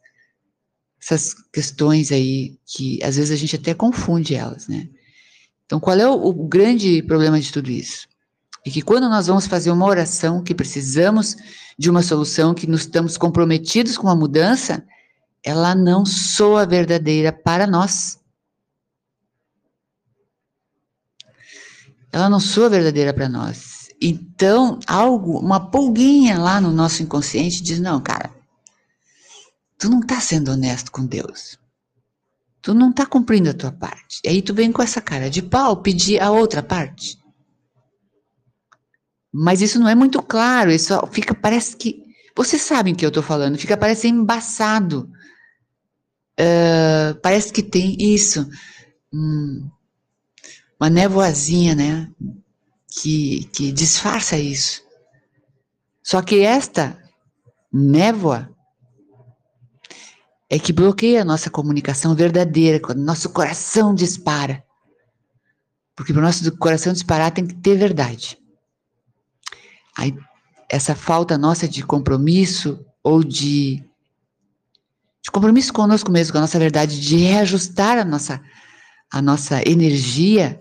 essas 1.03 1.33
questões 1.51 2.11
aí 2.11 2.57
que 2.65 3.03
às 3.03 3.17
vezes 3.17 3.31
a 3.31 3.35
gente 3.35 3.57
até 3.57 3.73
confunde 3.73 4.35
elas, 4.35 4.67
né? 4.67 4.87
Então, 5.65 5.79
qual 5.79 5.97
é 5.97 6.07
o, 6.07 6.13
o 6.13 6.33
grande 6.47 7.03
problema 7.03 7.39
de 7.39 7.51
tudo 7.51 7.69
isso? 7.69 8.07
É 8.65 8.69
que 8.69 8.81
quando 8.81 9.09
nós 9.09 9.27
vamos 9.27 9.45
fazer 9.45 9.71
uma 9.71 9.85
oração 9.85 10.41
que 10.41 10.55
precisamos 10.55 11.35
de 11.77 11.89
uma 11.89 12.01
solução, 12.01 12.53
que 12.53 12.67
nos 12.67 12.81
estamos 12.81 13.17
comprometidos 13.17 13.97
com 13.97 14.07
uma 14.07 14.15
mudança, 14.15 14.85
ela 15.43 15.75
não 15.75 16.05
soa 16.05 16.65
verdadeira 16.65 17.33
para 17.33 17.67
nós. 17.67 18.19
Ela 22.11 22.29
não 22.29 22.39
soa 22.39 22.69
verdadeira 22.69 23.13
para 23.13 23.27
nós. 23.27 23.89
Então, 24.01 24.79
algo, 24.87 25.39
uma 25.39 25.71
pulguinha 25.71 26.37
lá 26.37 26.61
no 26.61 26.71
nosso 26.71 27.03
inconsciente 27.03 27.61
diz: 27.61 27.79
não, 27.79 27.99
cara, 27.99 28.32
tu 29.83 29.89
não 29.89 29.99
está 29.99 30.17
sendo 30.21 30.49
honesto 30.49 30.89
com 30.89 31.05
Deus. 31.05 31.59
Tu 32.61 32.73
não 32.73 32.91
está 32.91 33.05
cumprindo 33.05 33.49
a 33.49 33.53
tua 33.53 33.73
parte. 33.73 34.21
E 34.23 34.29
aí 34.29 34.41
tu 34.41 34.53
vem 34.53 34.71
com 34.71 34.81
essa 34.81 35.01
cara 35.01 35.29
de 35.29 35.41
pau 35.41 35.81
pedir 35.81 36.21
a 36.21 36.31
outra 36.31 36.63
parte. 36.63 37.19
Mas 39.29 39.61
isso 39.61 39.77
não 39.77 39.89
é 39.89 39.93
muito 39.93 40.23
claro, 40.23 40.71
isso 40.71 40.95
fica, 41.07 41.35
parece 41.35 41.75
que. 41.75 42.01
Vocês 42.33 42.61
sabem 42.61 42.93
o 42.93 42.95
que 42.95 43.03
eu 43.05 43.09
estou 43.09 43.21
falando, 43.21 43.57
fica 43.57 43.75
parece 43.75 44.07
embaçado. 44.07 45.11
Uh, 46.39 47.19
parece 47.21 47.51
que 47.51 47.61
tem 47.61 47.97
isso. 47.99 48.49
Hum, 49.13 49.69
uma 50.79 50.89
nevoazinha, 50.89 51.75
né? 51.75 52.09
Que, 53.01 53.49
que 53.51 53.69
disfarça 53.73 54.37
isso. 54.37 54.81
Só 56.01 56.21
que 56.21 56.39
esta 56.39 56.97
névoa 57.69 58.49
é 60.49 60.59
que 60.59 60.73
bloqueia 60.73 61.21
a 61.21 61.25
nossa 61.25 61.49
comunicação 61.49 62.15
verdadeira, 62.15 62.79
quando 62.79 62.99
nosso 62.99 63.29
coração 63.29 63.93
dispara. 63.93 64.63
Porque 65.95 66.11
para 66.11 66.19
o 66.19 66.23
nosso 66.23 66.57
coração 66.57 66.93
disparar 66.93 67.31
tem 67.31 67.45
que 67.45 67.55
ter 67.55 67.77
verdade. 67.77 68.37
Aí, 69.97 70.15
essa 70.69 70.95
falta 70.95 71.37
nossa 71.37 71.67
de 71.67 71.83
compromisso 71.83 72.83
ou 73.03 73.23
de, 73.23 73.83
de 75.23 75.31
compromisso 75.31 75.71
conosco 75.71 76.11
mesmo, 76.11 76.33
com 76.33 76.39
a 76.39 76.41
nossa 76.41 76.57
verdade, 76.57 76.99
de 76.99 77.17
reajustar 77.17 77.99
a 77.99 78.05
nossa, 78.05 78.41
a 79.11 79.21
nossa 79.21 79.61
energia, 79.67 80.59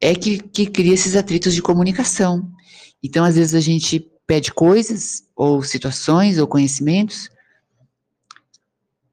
é 0.00 0.14
que, 0.14 0.38
que 0.38 0.66
cria 0.66 0.94
esses 0.94 1.14
atritos 1.14 1.54
de 1.54 1.62
comunicação. 1.62 2.50
Então, 3.02 3.24
às 3.24 3.36
vezes, 3.36 3.54
a 3.54 3.60
gente 3.60 4.04
pede 4.26 4.52
coisas, 4.52 5.22
ou 5.36 5.62
situações, 5.62 6.38
ou 6.38 6.46
conhecimentos, 6.48 7.28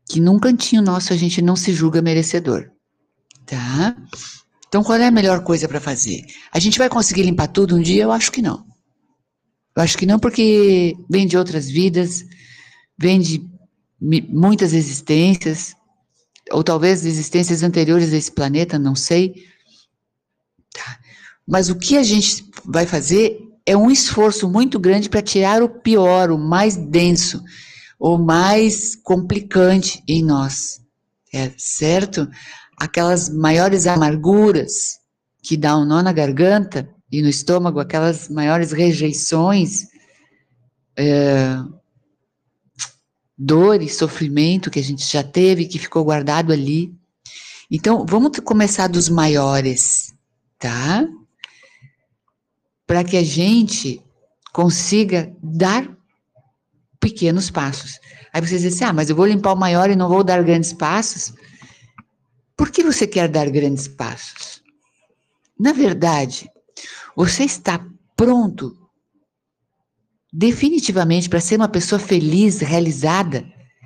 que 0.09 0.19
num 0.19 0.39
cantinho 0.39 0.81
nosso 0.81 1.13
a 1.13 1.15
gente 1.15 1.39
não 1.39 1.55
se 1.55 1.71
julga 1.71 2.01
merecedor. 2.01 2.71
Tá? 3.45 3.95
Então, 4.67 4.83
qual 4.83 4.97
é 4.97 5.07
a 5.07 5.11
melhor 5.11 5.43
coisa 5.43 5.67
para 5.67 5.79
fazer? 5.79 6.25
A 6.51 6.59
gente 6.59 6.79
vai 6.79 6.89
conseguir 6.89 7.23
limpar 7.23 7.47
tudo 7.47 7.75
um 7.75 7.81
dia? 7.81 8.03
Eu 8.03 8.11
acho 8.11 8.31
que 8.31 8.41
não. 8.41 8.65
Eu 9.75 9.83
acho 9.83 9.97
que 9.97 10.07
não, 10.07 10.19
porque 10.19 10.95
vem 11.09 11.27
de 11.27 11.37
outras 11.37 11.69
vidas, 11.69 12.25
vem 12.97 13.19
de 13.19 13.47
muitas 14.01 14.73
existências, 14.73 15.75
ou 16.51 16.63
talvez 16.63 17.05
existências 17.05 17.61
anteriores 17.61 18.11
a 18.11 18.17
esse 18.17 18.31
planeta, 18.31 18.79
não 18.79 18.95
sei. 18.95 19.45
Tá. 20.73 20.99
Mas 21.47 21.69
o 21.69 21.75
que 21.75 21.97
a 21.97 22.03
gente 22.03 22.45
vai 22.65 22.85
fazer 22.85 23.39
é 23.65 23.77
um 23.77 23.91
esforço 23.91 24.49
muito 24.49 24.79
grande 24.79 25.09
para 25.09 25.21
tirar 25.21 25.61
o 25.61 25.69
pior, 25.69 26.31
o 26.31 26.37
mais 26.37 26.75
denso, 26.75 27.43
o 27.99 28.17
mais 28.17 28.95
complicante 28.95 30.01
em 30.07 30.23
nós, 30.23 30.81
é 31.33 31.51
certo? 31.57 32.27
Aquelas 32.77 33.27
maiores 33.27 33.85
amarguras 33.85 34.99
que 35.43 35.57
dão 35.57 35.81
um 35.81 35.85
nó 35.85 36.01
na 36.01 36.13
garganta 36.13 36.89
e 37.11 37.21
no 37.21 37.27
estômago, 37.27 37.79
aquelas 37.79 38.29
maiores 38.29 38.71
rejeições, 38.71 39.87
é, 40.95 41.57
dor 43.37 43.81
e 43.81 43.89
sofrimento 43.89 44.71
que 44.71 44.79
a 44.79 44.83
gente 44.83 45.05
já 45.05 45.23
teve, 45.23 45.65
que 45.65 45.77
ficou 45.77 46.05
guardado 46.05 46.53
ali. 46.53 46.93
Então, 47.69 48.05
vamos 48.07 48.39
começar 48.39 48.87
dos 48.87 49.09
maiores, 49.09 50.13
tá? 50.57 51.05
Para 52.87 53.03
que 53.03 53.17
a 53.17 53.23
gente 53.23 54.01
consiga 54.53 55.35
dar 55.43 55.98
pequenos 56.99 57.49
passos. 57.49 57.99
Aí 58.33 58.41
você 58.41 58.57
diz 58.57 58.73
assim: 58.73 58.83
ah, 58.83 58.93
mas 58.93 59.09
eu 59.09 59.15
vou 59.15 59.25
limpar 59.25 59.53
o 59.53 59.59
maior 59.59 59.89
e 59.89 59.95
não 59.95 60.09
vou 60.09 60.23
dar 60.23 60.43
grandes 60.43 60.73
passos. 60.73 61.33
Por 62.55 62.69
que 62.71 62.83
você 62.83 63.07
quer 63.07 63.29
dar 63.29 63.49
grandes 63.49 63.87
passos? 63.87 64.61
Na 65.57 65.71
verdade, 65.73 66.49
você 67.15 67.43
está 67.43 67.85
pronto 68.15 68.77
definitivamente 70.31 71.29
para 71.29 71.39
ser 71.39 71.55
uma 71.55 71.69
pessoa 71.69 71.99
feliz, 71.99 72.59
realizada 72.59 73.45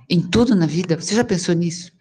em 0.10 0.22
tudo 0.22 0.56
na 0.56 0.66
vida? 0.66 1.00
Você 1.00 1.16
já 1.16 1.24
pensou 1.24 1.56
nisso? 1.56 1.92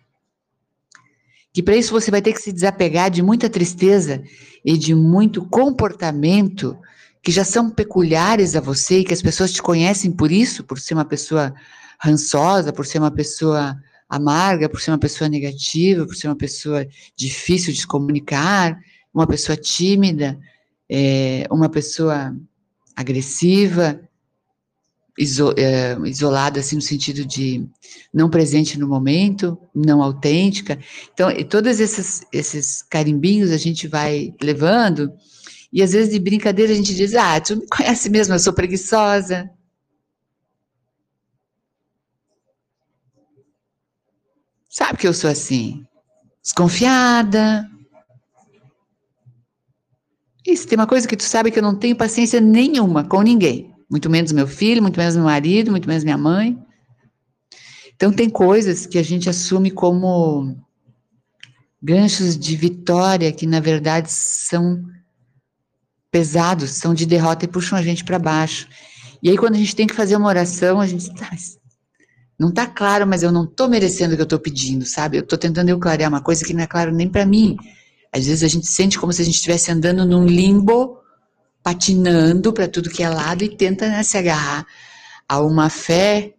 Que 1.52 1.62
para 1.62 1.76
isso 1.76 1.92
você 1.92 2.10
vai 2.10 2.22
ter 2.22 2.32
que 2.32 2.40
se 2.40 2.52
desapegar 2.52 3.10
de 3.10 3.22
muita 3.22 3.50
tristeza 3.50 4.22
e 4.64 4.76
de 4.76 4.94
muito 4.94 5.46
comportamento 5.48 6.76
que 7.22 7.30
já 7.30 7.44
são 7.44 7.70
peculiares 7.70 8.56
a 8.56 8.60
você 8.60 8.98
e 8.98 9.04
que 9.04 9.14
as 9.14 9.22
pessoas 9.22 9.52
te 9.52 9.62
conhecem 9.62 10.10
por 10.10 10.32
isso, 10.32 10.64
por 10.64 10.78
ser 10.78 10.94
uma 10.94 11.04
pessoa 11.04 11.54
rançosa, 12.00 12.72
por 12.72 12.84
ser 12.84 12.98
uma 12.98 13.10
pessoa 13.10 13.76
amarga, 14.08 14.68
por 14.68 14.80
ser 14.80 14.90
uma 14.90 14.98
pessoa 14.98 15.28
negativa, 15.28 16.04
por 16.04 16.16
ser 16.16 16.26
uma 16.26 16.36
pessoa 16.36 16.86
difícil 17.16 17.72
de 17.72 17.80
se 17.80 17.86
comunicar, 17.86 18.76
uma 19.14 19.26
pessoa 19.26 19.56
tímida, 19.56 20.38
é, 20.90 21.46
uma 21.50 21.68
pessoa 21.68 22.36
agressiva, 22.96 24.00
iso, 25.16 25.54
é, 25.56 25.96
isolada, 26.04 26.60
assim, 26.60 26.76
no 26.76 26.82
sentido 26.82 27.24
de 27.24 27.66
não 28.12 28.28
presente 28.28 28.78
no 28.78 28.88
momento, 28.88 29.56
não 29.74 30.02
autêntica. 30.02 30.78
Então, 31.12 31.30
todos 31.44 31.78
esses, 31.78 32.22
esses 32.32 32.82
carimbinhos 32.82 33.50
a 33.50 33.56
gente 33.56 33.86
vai 33.86 34.34
levando 34.42 35.12
e 35.72 35.82
às 35.82 35.92
vezes 35.92 36.12
de 36.12 36.20
brincadeira 36.20 36.72
a 36.72 36.76
gente 36.76 36.94
diz: 36.94 37.14
Ah, 37.14 37.40
tu 37.40 37.56
me 37.56 37.66
conhece 37.66 38.10
mesmo, 38.10 38.34
eu 38.34 38.38
sou 38.38 38.52
preguiçosa. 38.52 39.50
Sabe 44.68 44.98
que 44.98 45.06
eu 45.08 45.14
sou 45.14 45.30
assim? 45.30 45.84
Desconfiada. 46.42 47.68
Se 50.44 50.66
tem 50.66 50.78
uma 50.78 50.86
coisa 50.86 51.08
que 51.08 51.16
tu 51.16 51.22
sabe 51.22 51.50
que 51.50 51.58
eu 51.58 51.62
não 51.62 51.74
tenho 51.74 51.96
paciência 51.96 52.40
nenhuma 52.40 53.04
com 53.04 53.22
ninguém. 53.22 53.74
Muito 53.88 54.10
menos 54.10 54.32
meu 54.32 54.46
filho, 54.46 54.82
muito 54.82 54.98
menos 54.98 55.14
meu 55.14 55.24
marido, 55.24 55.70
muito 55.70 55.88
menos 55.88 56.04
minha 56.04 56.18
mãe. 56.18 56.58
Então 57.94 58.12
tem 58.12 58.28
coisas 58.28 58.84
que 58.84 58.98
a 58.98 59.02
gente 59.02 59.30
assume 59.30 59.70
como 59.70 60.56
ganchos 61.82 62.36
de 62.36 62.56
vitória 62.56 63.32
que 63.32 63.46
na 63.46 63.60
verdade 63.60 64.10
são 64.10 64.82
pesados, 66.12 66.72
são 66.72 66.92
de 66.92 67.06
derrota 67.06 67.46
e 67.46 67.48
puxam 67.48 67.76
a 67.76 67.82
gente 67.82 68.04
para 68.04 68.18
baixo. 68.18 68.68
E 69.22 69.30
aí, 69.30 69.38
quando 69.38 69.54
a 69.54 69.58
gente 69.58 69.74
tem 69.74 69.86
que 69.86 69.94
fazer 69.94 70.14
uma 70.14 70.28
oração, 70.28 70.78
a 70.78 70.86
gente 70.86 71.12
tá, 71.14 71.30
não 72.38 72.50
está 72.50 72.66
claro, 72.66 73.06
mas 73.06 73.22
eu 73.22 73.32
não 73.32 73.44
estou 73.44 73.68
merecendo 73.68 74.12
o 74.12 74.16
que 74.16 74.20
eu 74.20 74.24
estou 74.24 74.38
pedindo, 74.38 74.84
sabe? 74.84 75.16
Eu 75.16 75.22
estou 75.22 75.38
tentando 75.38 75.70
eu 75.70 75.78
clarear 75.78 76.10
uma 76.10 76.20
coisa 76.20 76.44
que 76.44 76.52
não 76.52 76.62
é 76.62 76.66
claro 76.66 76.92
nem 76.92 77.08
para 77.08 77.24
mim. 77.24 77.56
Às 78.12 78.26
vezes 78.26 78.42
a 78.44 78.48
gente 78.48 78.66
sente 78.66 78.98
como 78.98 79.12
se 79.12 79.22
a 79.22 79.24
gente 79.24 79.36
estivesse 79.36 79.72
andando 79.72 80.04
num 80.04 80.26
limbo, 80.26 80.98
patinando 81.62 82.52
para 82.52 82.68
tudo 82.68 82.90
que 82.90 83.02
é 83.02 83.08
lado 83.08 83.42
e 83.42 83.56
tenta 83.56 83.88
né, 83.88 84.02
se 84.02 84.18
agarrar 84.18 84.66
a 85.26 85.40
uma 85.40 85.70
fé 85.70 86.34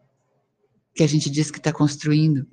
que 0.93 1.01
a 1.01 1.07
gente 1.07 1.31
diz 1.31 1.49
que 1.49 1.57
está 1.57 1.71
construindo. 1.71 2.45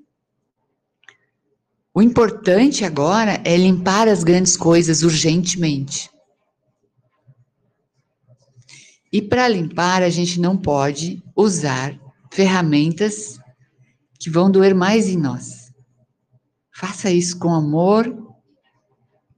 O 1.93 2.01
importante 2.01 2.85
agora 2.85 3.43
é 3.45 3.57
limpar 3.59 4.09
as 4.09 4.25
grandes 4.25 4.57
coisas 4.57 5.03
urgentemente. 5.03 6.09
E 9.13 9.21
para 9.21 9.49
limpar, 9.49 10.03
a 10.03 10.11
gente 10.11 10.41
não 10.41 10.57
pode 10.57 11.23
usar 11.35 11.99
ferramentas 12.31 13.39
que 14.19 14.31
vão 14.31 14.51
doer 14.51 14.75
mais 14.75 15.09
em 15.09 15.17
nós. 15.17 15.73
Faça 16.73 17.11
isso 17.11 17.39
com 17.39 17.53
amor, 17.53 18.07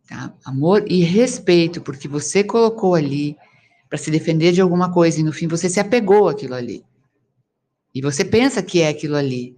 tá? 0.07 0.35
Amor 0.45 0.85
e 0.87 1.03
respeito, 1.03 1.81
porque 1.81 2.07
você 2.07 2.45
colocou 2.45 2.95
ali 2.95 3.37
para 3.89 3.99
se 3.99 4.11
defender 4.11 4.53
de 4.53 4.61
alguma 4.61 4.93
coisa 4.93 5.21
e 5.21 5.23
no 5.23 5.33
fim 5.33 5.49
você 5.49 5.69
se 5.69 5.81
apegou 5.81 6.29
àquilo 6.29 6.55
ali. 6.55 6.85
E 7.95 8.01
você 8.01 8.25
pensa 8.25 8.63
que 8.63 8.81
é 8.81 8.89
aquilo 8.89 9.17
ali. 9.17 9.55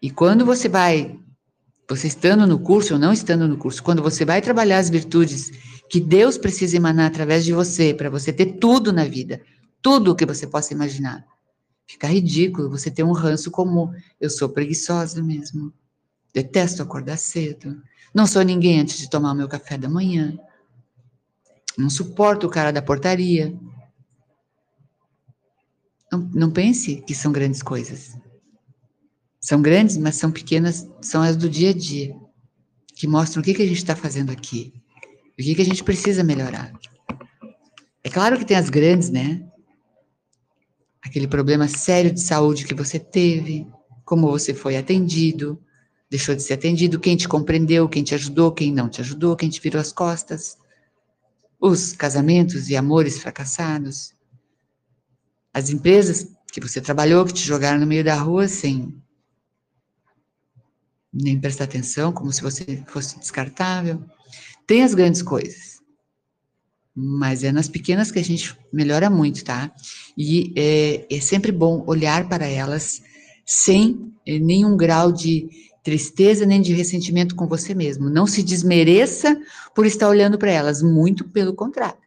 E 0.00 0.10
quando 0.10 0.44
você 0.44 0.68
vai, 0.68 1.18
você 1.88 2.06
estando 2.06 2.46
no 2.46 2.58
curso 2.58 2.94
ou 2.94 3.00
não 3.00 3.12
estando 3.12 3.48
no 3.48 3.56
curso, 3.56 3.82
quando 3.82 4.02
você 4.02 4.24
vai 4.24 4.40
trabalhar 4.42 4.78
as 4.78 4.90
virtudes 4.90 5.50
que 5.88 6.00
Deus 6.00 6.36
precisa 6.36 6.76
emanar 6.76 7.06
através 7.06 7.44
de 7.44 7.52
você, 7.52 7.94
para 7.94 8.10
você 8.10 8.32
ter 8.32 8.58
tudo 8.58 8.92
na 8.92 9.04
vida, 9.04 9.40
tudo 9.80 10.12
o 10.12 10.16
que 10.16 10.26
você 10.26 10.46
possa 10.46 10.72
imaginar, 10.72 11.24
fica 11.86 12.06
ridículo 12.06 12.70
você 12.70 12.90
ter 12.90 13.04
um 13.04 13.12
ranço 13.12 13.50
como 13.50 13.94
eu 14.20 14.28
sou 14.28 14.48
preguiçosa 14.48 15.22
mesmo, 15.22 15.72
detesto 16.34 16.82
acordar 16.82 17.16
cedo, 17.16 17.80
não 18.12 18.26
sou 18.26 18.42
ninguém 18.42 18.80
antes 18.80 18.98
de 18.98 19.08
tomar 19.08 19.32
o 19.32 19.36
meu 19.36 19.48
café 19.48 19.78
da 19.78 19.88
manhã, 19.88 20.38
não 21.76 21.90
suporto 21.90 22.46
o 22.46 22.50
cara 22.50 22.72
da 22.72 22.82
portaria, 22.82 23.54
não, 26.10 26.20
não 26.34 26.50
pense 26.50 27.02
que 27.02 27.14
são 27.14 27.32
grandes 27.32 27.62
coisas. 27.62 28.16
São 29.40 29.60
grandes, 29.60 29.96
mas 29.96 30.16
são 30.16 30.32
pequenas, 30.32 30.88
são 31.00 31.22
as 31.22 31.36
do 31.36 31.48
dia 31.48 31.70
a 31.70 31.74
dia, 31.74 32.16
que 32.94 33.06
mostram 33.06 33.40
o 33.40 33.44
que, 33.44 33.54
que 33.54 33.62
a 33.62 33.66
gente 33.66 33.76
está 33.76 33.94
fazendo 33.94 34.32
aqui, 34.32 34.72
o 35.38 35.42
que, 35.42 35.54
que 35.54 35.62
a 35.62 35.64
gente 35.64 35.84
precisa 35.84 36.24
melhorar. 36.24 36.72
É 38.02 38.08
claro 38.08 38.38
que 38.38 38.44
tem 38.44 38.56
as 38.56 38.70
grandes, 38.70 39.10
né? 39.10 39.46
Aquele 41.02 41.28
problema 41.28 41.68
sério 41.68 42.12
de 42.12 42.20
saúde 42.20 42.64
que 42.64 42.74
você 42.74 42.98
teve, 42.98 43.66
como 44.04 44.30
você 44.30 44.54
foi 44.54 44.76
atendido, 44.76 45.62
deixou 46.08 46.34
de 46.34 46.42
ser 46.42 46.54
atendido, 46.54 47.00
quem 47.00 47.16
te 47.16 47.28
compreendeu, 47.28 47.88
quem 47.88 48.02
te 48.02 48.14
ajudou, 48.14 48.52
quem 48.52 48.72
não 48.72 48.88
te 48.88 49.00
ajudou, 49.00 49.36
quem 49.36 49.50
te 49.50 49.60
virou 49.60 49.80
as 49.80 49.92
costas, 49.92 50.56
os 51.60 51.92
casamentos 51.92 52.68
e 52.70 52.76
amores 52.76 53.18
fracassados, 53.18 54.14
as 55.52 55.70
empresas 55.70 56.28
que 56.52 56.60
você 56.60 56.80
trabalhou, 56.80 57.24
que 57.24 57.32
te 57.32 57.42
jogaram 57.42 57.80
no 57.80 57.86
meio 57.86 58.04
da 58.04 58.14
rua 58.14 58.48
sem 58.48 58.94
nem 61.12 61.40
prestar 61.40 61.64
atenção, 61.64 62.12
como 62.12 62.32
se 62.32 62.42
você 62.42 62.84
fosse 62.86 63.18
descartável. 63.18 64.04
Tem 64.66 64.82
as 64.82 64.94
grandes 64.94 65.22
coisas, 65.22 65.80
mas 66.94 67.44
é 67.44 67.52
nas 67.52 67.68
pequenas 67.68 68.10
que 68.10 68.18
a 68.18 68.24
gente 68.24 68.56
melhora 68.72 69.08
muito, 69.08 69.44
tá? 69.44 69.70
E 70.16 70.52
é, 70.56 71.06
é 71.14 71.20
sempre 71.20 71.52
bom 71.52 71.84
olhar 71.86 72.28
para 72.28 72.46
elas 72.46 73.02
sem 73.44 74.12
é, 74.26 74.38
nenhum 74.38 74.76
grau 74.76 75.12
de 75.12 75.48
tristeza 75.84 76.44
nem 76.44 76.60
de 76.60 76.72
ressentimento 76.72 77.36
com 77.36 77.46
você 77.46 77.72
mesmo. 77.72 78.10
Não 78.10 78.26
se 78.26 78.42
desmereça 78.42 79.40
por 79.72 79.86
estar 79.86 80.08
olhando 80.08 80.36
para 80.36 80.50
elas, 80.50 80.82
muito 80.82 81.28
pelo 81.28 81.54
contrário. 81.54 82.00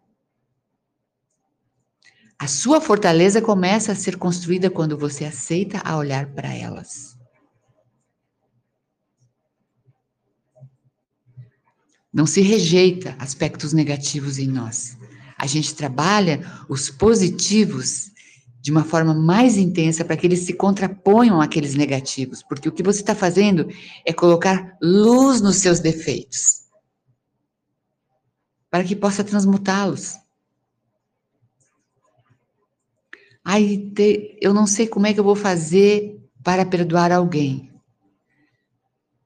A 2.38 2.48
sua 2.48 2.82
fortaleza 2.82 3.42
começa 3.42 3.92
a 3.92 3.96
ser 3.96 4.18
construída 4.18 4.70
quando 4.70 4.98
você 4.98 5.24
aceita 5.24 5.80
a 5.86 5.98
olhar 5.98 6.26
para 6.34 6.54
elas. 6.54 7.19
Não 12.12 12.26
se 12.26 12.42
rejeita 12.42 13.16
aspectos 13.20 13.72
negativos 13.72 14.40
em 14.40 14.48
nós. 14.48 14.98
A 15.38 15.46
gente 15.46 15.76
trabalha 15.76 16.42
os 16.68 16.90
positivos 16.90 18.12
de 18.62 18.72
uma 18.72 18.84
forma 18.84 19.14
mais 19.14 19.58
intensa 19.58 20.04
para 20.04 20.18
que 20.18 20.28
eles 20.28 20.40
se 20.40 20.54
contraponham 20.54 21.40
àqueles 21.40 21.76
negativos, 21.76 22.44
porque 22.44 22.68
o 22.68 22.72
que 22.72 22.84
você 22.84 23.00
está 23.00 23.16
fazendo 23.16 23.68
é 24.06 24.12
colocar 24.12 24.78
luz 24.82 25.40
nos 25.40 25.58
seus 25.58 25.80
defeitos, 25.80 26.64
para 28.70 28.84
que 28.84 28.96
possa 28.96 29.24
transmutá-los. 29.24 30.18
Ai, 33.44 33.92
eu 34.42 34.54
não 34.54 34.68
sei 34.68 34.88
como 34.88 35.08
é 35.08 35.14
que 35.14 35.20
eu 35.20 35.24
vou 35.24 35.36
fazer 35.36 36.20
para 36.44 36.66
perdoar 36.66 37.12
alguém. 37.12 37.69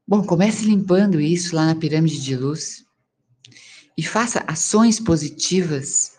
Bom, 0.05 0.23
comece 0.23 0.65
limpando 0.65 1.19
isso 1.19 1.55
lá 1.55 1.65
na 1.65 1.75
pirâmide 1.75 2.21
de 2.21 2.35
luz 2.35 2.83
e 3.97 4.03
faça 4.03 4.43
ações 4.45 4.99
positivas 4.99 6.13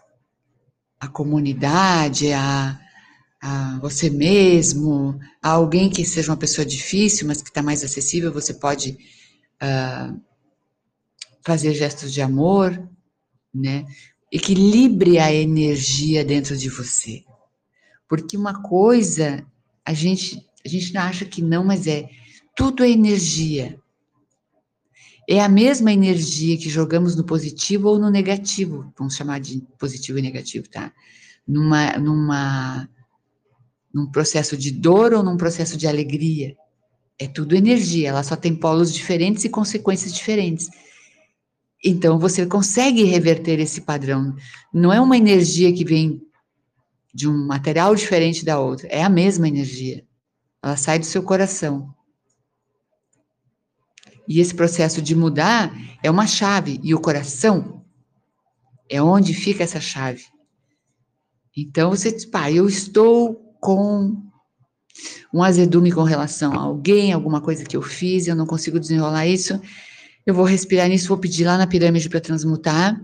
à 0.99 1.07
comunidade, 1.07 2.33
a, 2.33 2.81
a 3.43 3.79
você 3.81 4.09
mesmo, 4.09 5.21
a 5.43 5.51
alguém 5.51 5.91
que 5.91 6.05
seja 6.05 6.31
uma 6.31 6.37
pessoa 6.37 6.65
difícil, 6.65 7.27
mas 7.27 7.43
que 7.43 7.51
está 7.51 7.63
mais 7.63 7.85
acessível, 7.85 8.33
você 8.33 8.55
pode 8.55 8.97
uh, 9.63 10.21
fazer 11.43 11.75
gestos 11.75 12.11
de 12.11 12.23
amor, 12.23 12.89
né? 13.53 13.85
Equilibre 14.33 15.19
a 15.19 15.33
energia 15.33 16.25
dentro 16.25 16.57
de 16.57 16.71
você. 16.71 17.23
Porque 18.09 18.37
uma 18.37 18.63
coisa, 18.63 19.47
a 19.85 19.93
gente, 19.93 20.45
a 20.65 20.69
gente 20.69 20.97
acha 20.97 21.25
que 21.25 21.43
não, 21.43 21.63
mas 21.65 21.87
é, 21.87 22.09
tudo 22.55 22.85
é 22.85 22.91
energia. 22.91 23.79
É 25.29 25.41
a 25.41 25.49
mesma 25.49 25.93
energia 25.93 26.57
que 26.59 26.69
jogamos 26.69 27.17
no 27.17 27.25
positivo 27.25 27.89
ou 27.89 27.99
no 27.99 28.11
negativo, 28.11 28.93
vamos 28.97 29.17
chamar 29.17 29.41
de 29.41 29.63
positivo 29.79 30.19
e 30.19 30.23
negativo, 30.23 30.69
tá? 30.69 30.93
Numa, 31.47 31.93
numa, 31.99 32.89
num 33.93 34.07
processo 34.11 34.57
de 34.57 34.71
dor 34.71 35.15
ou 35.15 35.23
num 35.23 35.37
processo 35.37 35.77
de 35.77 35.87
alegria. 35.87 36.55
É 37.19 37.27
tudo 37.27 37.57
energia, 37.57 38.11
ela 38.11 38.23
só 38.23 38.37
tem 38.37 38.55
polos 38.55 38.93
diferentes 38.93 39.45
e 39.45 39.49
consequências 39.49 40.13
diferentes. 40.13 40.69
Então 41.83 42.19
você 42.19 42.45
consegue 42.45 43.05
reverter 43.05 43.61
esse 43.61 43.83
padrão. 43.83 44.35
Não 44.73 44.93
é 44.93 45.01
uma 45.01 45.17
energia 45.17 45.73
que 45.73 45.85
vem 45.85 46.21
de 47.15 47.29
um 47.29 47.47
material 47.47 47.95
diferente 47.95 48.45
da 48.45 48.59
outra. 48.59 48.89
É 48.89 49.03
a 49.03 49.09
mesma 49.09 49.47
energia. 49.47 50.05
Ela 50.63 50.77
sai 50.77 50.99
do 50.99 51.05
seu 51.05 51.23
coração. 51.23 51.94
E 54.29 54.41
esse 54.41 54.55
processo 54.55 55.03
de 55.03 55.15
mudar 55.15 55.73
é 56.03 56.11
uma 56.11 56.27
chave. 56.27 56.81
E 56.83 56.95
o 56.95 57.01
coração 57.01 57.85
é 58.89 59.03
onde 59.03 59.35
fica 59.35 59.63
essa 59.63 59.81
chave. 59.81 60.25
Então 61.57 61.91
você 61.91 62.11
diz, 62.11 62.25
pá, 62.25 62.51
eu 62.51 62.69
estou 62.69 63.35
com 63.61 64.23
um 65.33 65.43
azedume 65.43 65.93
com 65.93 66.03
relação 66.03 66.53
a 66.53 66.63
alguém, 66.63 67.13
alguma 67.13 67.41
coisa 67.41 67.65
que 67.65 67.77
eu 67.77 67.83
fiz, 67.83 68.27
eu 68.27 68.37
não 68.37 68.47
consigo 68.47 68.79
desenrolar 68.79 69.27
isso. 69.27 69.61
Eu 70.27 70.35
vou 70.35 70.45
respirar 70.45 70.89
nisso, 70.89 71.09
vou 71.09 71.19
pedir 71.19 71.45
lá 71.45 71.59
na 71.59 71.67
pirâmide 71.67 72.09
para 72.09 72.21
transmutar 72.21 73.01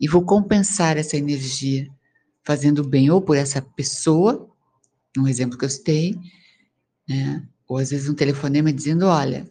e 0.00 0.08
vou 0.08 0.22
compensar 0.22 0.96
essa 0.96 1.16
energia 1.16 1.88
fazendo 2.42 2.82
bem 2.82 3.10
ou 3.10 3.20
por 3.20 3.36
essa 3.36 3.60
pessoa, 3.60 4.48
um 5.18 5.28
exemplo 5.28 5.58
que 5.58 5.64
eu 5.64 5.68
citei, 5.68 6.16
né? 7.08 7.46
ou 7.68 7.76
às 7.76 7.90
vezes 7.90 8.08
um 8.08 8.14
telefonema 8.14 8.72
dizendo, 8.72 9.06
olha, 9.06 9.48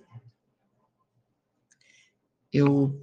eu 2.52 3.00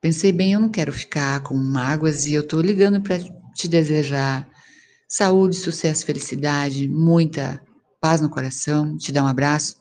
pensei 0.00 0.32
bem, 0.32 0.52
eu 0.52 0.60
não 0.60 0.68
quero 0.68 0.92
ficar 0.92 1.40
com 1.42 1.54
mágoas 1.54 2.26
e 2.26 2.34
eu 2.34 2.42
estou 2.42 2.60
ligando 2.60 3.00
para 3.00 3.18
te 3.54 3.68
desejar 3.68 4.48
saúde, 5.08 5.56
sucesso, 5.56 6.04
felicidade, 6.04 6.88
muita 6.88 7.62
paz 8.00 8.20
no 8.20 8.28
coração, 8.28 8.96
te 8.98 9.12
dar 9.12 9.24
um 9.24 9.28
abraço, 9.28 9.76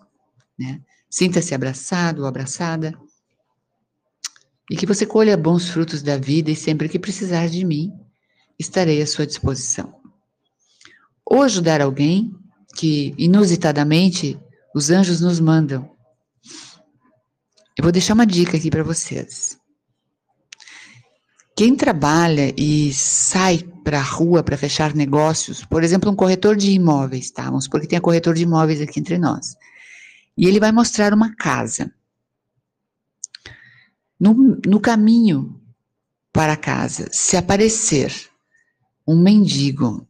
né? 0.57 0.81
Sinta-se 1.09 1.53
abraçado 1.53 2.21
ou 2.21 2.27
abraçada. 2.27 2.97
E 4.69 4.75
que 4.77 4.85
você 4.85 5.05
colha 5.05 5.35
bons 5.35 5.69
frutos 5.69 6.01
da 6.01 6.17
vida 6.17 6.49
e 6.49 6.55
sempre 6.55 6.87
que 6.89 6.97
precisar 6.97 7.47
de 7.47 7.65
mim, 7.65 7.91
estarei 8.57 9.01
à 9.01 9.07
sua 9.07 9.27
disposição. 9.27 9.93
Ou 11.25 11.41
ajudar 11.41 11.81
alguém 11.81 12.33
que, 12.75 13.13
inusitadamente, 13.17 14.39
os 14.73 14.89
anjos 14.89 15.21
nos 15.21 15.39
mandam. 15.39 15.92
Eu 17.83 17.87
vou 17.87 17.91
deixar 17.91 18.13
uma 18.13 18.25
dica 18.25 18.55
aqui 18.55 18.69
para 18.69 18.81
vocês. 18.81 19.57
Quem 21.53 21.75
trabalha 21.75 22.53
e 22.57 22.93
sai 22.93 23.57
para 23.83 23.99
a 23.99 24.01
rua 24.01 24.41
para 24.41 24.55
fechar 24.55 24.95
negócios, 24.95 25.65
por 25.65 25.83
exemplo, 25.83 26.09
um 26.09 26.15
corretor 26.15 26.55
de 26.55 26.71
imóveis, 26.71 27.29
tá? 27.29 27.43
Vamos 27.43 27.65
supor 27.65 27.81
que 27.81 27.87
tem 27.87 27.99
corretor 27.99 28.35
de 28.35 28.43
imóveis 28.43 28.79
aqui 28.79 29.01
entre 29.01 29.17
nós. 29.17 29.57
E 30.37 30.47
ele 30.47 30.61
vai 30.61 30.71
mostrar 30.71 31.13
uma 31.13 31.35
casa. 31.35 31.93
No, 34.17 34.33
no 34.65 34.79
caminho 34.79 35.61
para 36.31 36.55
casa, 36.55 37.09
se 37.11 37.35
aparecer 37.35 38.13
um 39.05 39.21
mendigo 39.21 40.07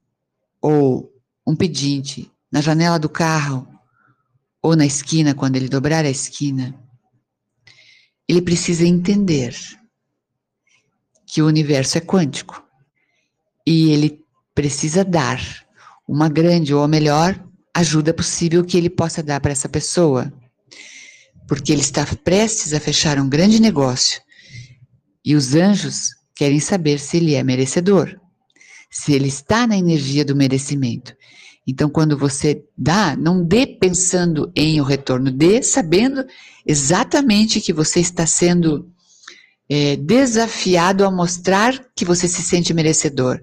ou 0.62 1.12
um 1.44 1.56
pedinte 1.56 2.32
na 2.52 2.62
janela 2.62 3.00
do 3.00 3.10
carro, 3.10 3.68
ou 4.62 4.76
na 4.76 4.86
esquina, 4.86 5.34
quando 5.34 5.56
ele 5.56 5.68
dobrar 5.68 6.06
a 6.06 6.10
esquina, 6.12 6.83
ele 8.28 8.42
precisa 8.42 8.86
entender 8.86 9.56
que 11.26 11.42
o 11.42 11.48
universo 11.48 11.98
é 11.98 12.02
quântico 12.02 12.64
e 13.66 13.92
ele 13.92 14.24
precisa 14.54 15.04
dar 15.04 15.42
uma 16.08 16.30
grande 16.30 16.74
ou 16.74 16.88
melhor 16.88 17.42
ajuda 17.74 18.14
possível 18.14 18.64
que 18.64 18.78
ele 18.78 18.90
possa 18.90 19.24
dar 19.24 19.40
para 19.40 19.52
essa 19.52 19.68
pessoa, 19.68 20.32
porque 21.48 21.72
ele 21.72 21.82
está 21.82 22.06
prestes 22.24 22.74
a 22.74 22.80
fechar 22.80 23.20
um 23.20 23.28
grande 23.28 23.60
negócio 23.60 24.22
e 25.26 25.36
os 25.36 25.56
anjos 25.56 26.10
querem 26.36 26.60
saber 26.60 27.00
se 27.00 27.18
ele 27.18 27.34
é 27.34 27.44
merecedor, 27.44 28.20
se 28.92 29.14
ele 29.14 29.28
está 29.28 29.66
na 29.66 29.78
energia 29.78 30.24
do 30.24 30.36
merecimento. 30.36 31.16
Então, 31.66 31.90
quando 31.90 32.18
você 32.18 32.64
dá, 32.78 33.16
não 33.16 33.44
dê 33.44 33.66
pensando 33.66 34.52
em 34.56 34.82
o 34.82 34.84
retorno, 34.84 35.32
dê 35.32 35.64
sabendo 35.64 36.26
exatamente 36.66 37.62
que 37.62 37.72
você 37.72 38.00
está 38.00 38.26
sendo 38.26 38.90
é, 39.70 39.96
desafiado 39.96 41.06
a 41.06 41.12
mostrar 41.12 41.86
que 41.96 42.04
você 42.04 42.28
se 42.28 42.42
sente 42.42 42.74
merecedor. 42.74 43.42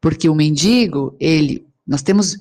Porque 0.00 0.28
o 0.28 0.34
mendigo, 0.34 1.16
ele, 1.20 1.64
nós 1.86 2.02
temos, 2.02 2.36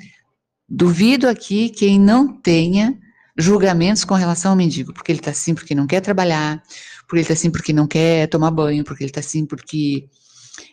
duvido 0.67 1.27
aqui 1.27 1.69
quem 1.69 1.99
não 1.99 2.27
tenha 2.27 2.97
julgamentos 3.37 4.05
com 4.05 4.13
relação 4.13 4.51
ao 4.51 4.57
mendigo, 4.57 4.93
porque 4.93 5.11
ele 5.11 5.19
está 5.19 5.31
assim 5.31 5.53
porque 5.53 5.75
não 5.75 5.85
quer 5.85 5.99
trabalhar, 5.99 6.63
porque 7.01 7.17
ele 7.17 7.21
está 7.21 7.33
assim 7.33 7.51
porque 7.51 7.73
não 7.73 7.85
quer 7.85 8.27
tomar 8.27 8.51
banho, 8.51 8.83
porque 8.83 9.03
ele 9.03 9.11
está 9.11 9.19
assim 9.19 9.45
porque 9.45 10.07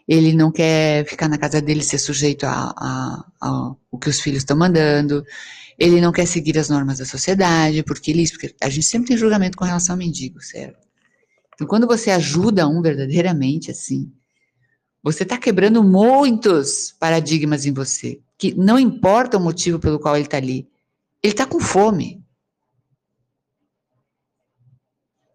ele 0.06 0.32
não 0.32 0.50
quer 0.50 1.04
ficar 1.06 1.28
na 1.28 1.38
casa 1.38 1.60
dele 1.60 1.82
ser 1.82 1.98
sujeito 1.98 2.44
a, 2.44 2.74
a, 2.76 3.24
a 3.40 3.74
o 3.90 3.98
que 3.98 4.08
os 4.08 4.20
filhos 4.20 4.38
estão 4.38 4.56
mandando, 4.56 5.24
ele 5.78 6.00
não 6.00 6.12
quer 6.12 6.26
seguir 6.26 6.58
as 6.58 6.68
normas 6.68 6.98
da 6.98 7.04
sociedade, 7.04 7.82
porque 7.82 8.10
ele, 8.10 8.28
porque 8.30 8.54
a 8.60 8.68
gente 8.68 8.86
sempre 8.86 9.08
tem 9.08 9.16
julgamento 9.16 9.56
com 9.56 9.64
relação 9.64 9.94
ao 9.94 9.98
mendigo, 9.98 10.40
certo? 10.40 10.86
Então, 11.54 11.66
quando 11.66 11.86
você 11.86 12.10
ajuda 12.10 12.68
um 12.68 12.82
verdadeiramente 12.82 13.70
assim, 13.70 14.12
você 15.02 15.22
está 15.22 15.38
quebrando 15.38 15.82
muitos 15.82 16.92
paradigmas 16.98 17.64
em 17.64 17.72
você, 17.72 18.20
que 18.36 18.54
não 18.54 18.78
importa 18.78 19.36
o 19.36 19.40
motivo 19.40 19.78
pelo 19.78 19.98
qual 19.98 20.16
ele 20.16 20.24
está 20.24 20.36
ali, 20.36 20.68
ele 21.22 21.32
está 21.32 21.46
com 21.46 21.60
fome. 21.60 22.24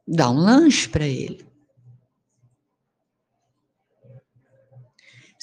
Dá 0.07 0.29
um 0.29 0.35
lanche 0.35 0.87
para 0.89 1.07
ele. 1.07 1.45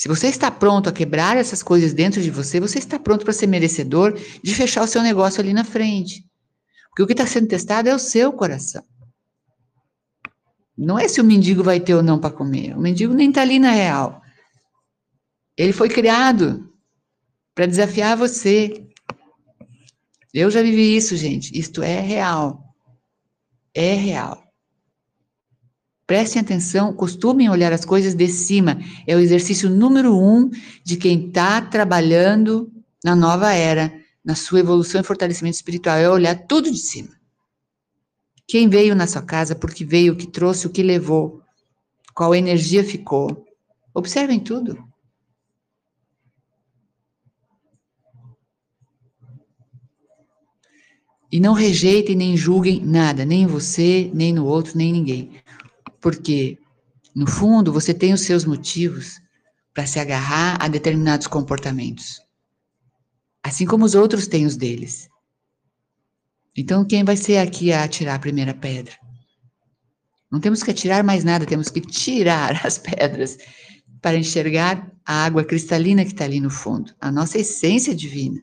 Se 0.01 0.09
você 0.09 0.29
está 0.29 0.51
pronto 0.51 0.89
a 0.89 0.93
quebrar 0.93 1.37
essas 1.37 1.63
coisas 1.63 1.93
dentro 1.93 2.23
de 2.23 2.31
você, 2.31 2.59
você 2.59 2.79
está 2.79 2.99
pronto 2.99 3.23
para 3.23 3.35
ser 3.35 3.47
merecedor 3.47 4.19
de 4.43 4.55
fechar 4.55 4.83
o 4.83 4.87
seu 4.87 5.03
negócio 5.03 5.43
ali 5.43 5.53
na 5.53 5.63
frente. 5.63 6.25
Porque 6.89 7.03
o 7.03 7.07
que 7.07 7.13
está 7.13 7.27
sendo 7.27 7.49
testado 7.49 7.87
é 7.87 7.95
o 7.95 7.99
seu 7.99 8.33
coração. 8.33 8.83
Não 10.75 10.99
é 10.99 11.07
se 11.07 11.21
o 11.21 11.25
mendigo 11.25 11.63
vai 11.63 11.81
ter 11.81 11.95
ou 11.95 12.03
não 12.03 12.19
para 12.19 12.35
comer. 12.35 12.75
O 12.75 12.81
mendigo 12.81 13.13
nem 13.13 13.29
está 13.29 13.43
ali 13.43 13.59
na 13.59 13.73
real. 13.73 14.23
Ele 15.55 15.75
foi 15.75 15.91
criado 15.91 16.73
para 17.55 17.67
desafiar 17.67 18.17
você. 18.17 18.83
Eu 20.33 20.51
já 20.51 20.63
vivi 20.63 20.97
isso, 20.97 21.15
gente. 21.15 21.53
Isto 21.55 21.83
é 21.83 22.01
real. 22.01 22.65
É 23.75 23.93
real. 23.93 24.40
Prestem 26.11 26.43
atenção, 26.43 26.93
costumem 26.93 27.49
olhar 27.49 27.73
as 27.73 27.85
coisas 27.85 28.17
de 28.17 28.27
cima. 28.27 28.81
É 29.07 29.15
o 29.15 29.21
exercício 29.21 29.71
número 29.71 30.13
um 30.19 30.51
de 30.83 30.97
quem 30.97 31.29
está 31.29 31.63
trabalhando 31.63 32.69
na 33.05 33.15
nova 33.15 33.53
era, 33.53 33.95
na 34.25 34.35
sua 34.35 34.59
evolução 34.59 35.01
e 35.01 35.05
fortalecimento 35.05 35.55
espiritual. 35.55 35.97
É 35.97 36.11
olhar 36.11 36.35
tudo 36.35 36.69
de 36.69 36.79
cima. 36.79 37.11
Quem 38.45 38.69
veio 38.69 38.97
na 38.97 39.07
sua 39.07 39.23
casa, 39.23 39.55
por 39.55 39.73
que 39.73 39.85
veio, 39.85 40.15
o 40.15 40.17
que 40.17 40.27
trouxe, 40.27 40.67
o 40.67 40.71
que 40.71 40.83
levou, 40.83 41.43
qual 42.13 42.35
energia 42.35 42.83
ficou. 42.83 43.47
Observem 43.95 44.41
tudo. 44.41 44.83
E 51.31 51.39
não 51.39 51.53
rejeitem 51.53 52.17
nem 52.17 52.37
julguem 52.37 52.85
nada, 52.85 53.25
nem 53.25 53.47
você, 53.47 54.11
nem 54.13 54.33
no 54.33 54.45
outro, 54.45 54.77
nem 54.77 54.93
ninguém. 54.93 55.41
Porque, 56.01 56.59
no 57.15 57.27
fundo, 57.27 57.73
você 57.73 57.93
tem 57.93 58.13
os 58.13 58.23
seus 58.23 58.45
motivos 58.45 59.21
para 59.75 59.87
se 59.87 59.99
agarrar 59.99 60.57
a 60.61 60.69
determinados 60.69 61.27
comportamentos. 61.27 62.21
Assim 63.43 63.67
como 63.67 63.85
os 63.85 63.95
outros 63.95 64.27
têm 64.27 64.47
os 64.47 64.57
deles. 64.57 65.09
Então, 66.57 66.85
quem 66.85 67.05
vai 67.05 67.17
ser 67.17 67.39
aqui 67.39 67.73
a 67.73 67.85
atirar 67.85 68.17
a 68.17 68.21
primeira 68.21 68.53
pedra? 68.53 68.95
Não 70.31 70.41
temos 70.41 70.63
que 70.63 70.71
atirar 70.71 71.03
mais 71.03 71.25
nada, 71.25 71.47
temos 71.47 71.69
que 71.69 71.81
tirar 71.81 72.61
as 72.65 72.79
pedras 72.79 73.37
para 74.01 74.17
enxergar 74.17 74.91
a 75.05 75.25
água 75.25 75.45
cristalina 75.45 76.05
que 76.05 76.13
está 76.13 76.25
ali 76.25 76.41
no 76.41 76.51
fundo, 76.51 76.95
a 77.01 77.11
nossa 77.11 77.39
essência 77.39 77.95
divina. 77.95 78.41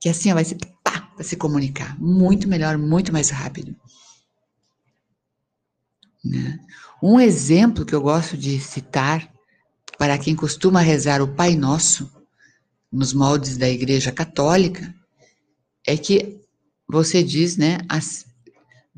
Que 0.00 0.08
assim 0.08 0.30
ó, 0.30 0.34
vai 0.34 0.44
se, 0.44 0.54
pá, 0.82 1.12
vai 1.14 1.24
se 1.24 1.36
comunicar 1.36 1.98
muito 2.00 2.48
melhor, 2.48 2.78
muito 2.78 3.12
mais 3.12 3.30
rápido. 3.30 3.76
Né? 6.24 6.58
Um 7.02 7.20
exemplo 7.20 7.84
que 7.84 7.94
eu 7.94 8.00
gosto 8.00 8.36
de 8.36 8.58
citar 8.60 9.32
para 9.98 10.18
quem 10.18 10.34
costuma 10.34 10.80
rezar 10.80 11.20
o 11.22 11.34
Pai 11.34 11.54
Nosso 11.54 12.10
nos 12.90 13.12
moldes 13.12 13.56
da 13.56 13.68
Igreja 13.68 14.12
Católica 14.12 14.94
é 15.86 15.96
que 15.96 16.40
você 16.88 17.22
diz, 17.22 17.56
né, 17.56 17.78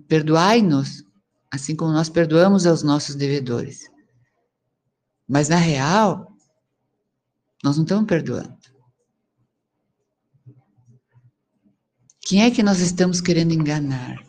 perdoai-nos 0.06 1.04
assim 1.50 1.74
como 1.74 1.92
nós 1.92 2.08
perdoamos 2.08 2.66
aos 2.66 2.82
nossos 2.82 3.16
devedores. 3.16 3.90
Mas 5.28 5.48
na 5.48 5.56
real, 5.56 6.32
nós 7.62 7.76
não 7.76 7.84
estamos 7.84 8.06
perdoando. 8.06 8.56
Quem 12.20 12.44
é 12.44 12.50
que 12.50 12.62
nós 12.62 12.78
estamos 12.78 13.20
querendo 13.20 13.52
enganar? 13.52 14.24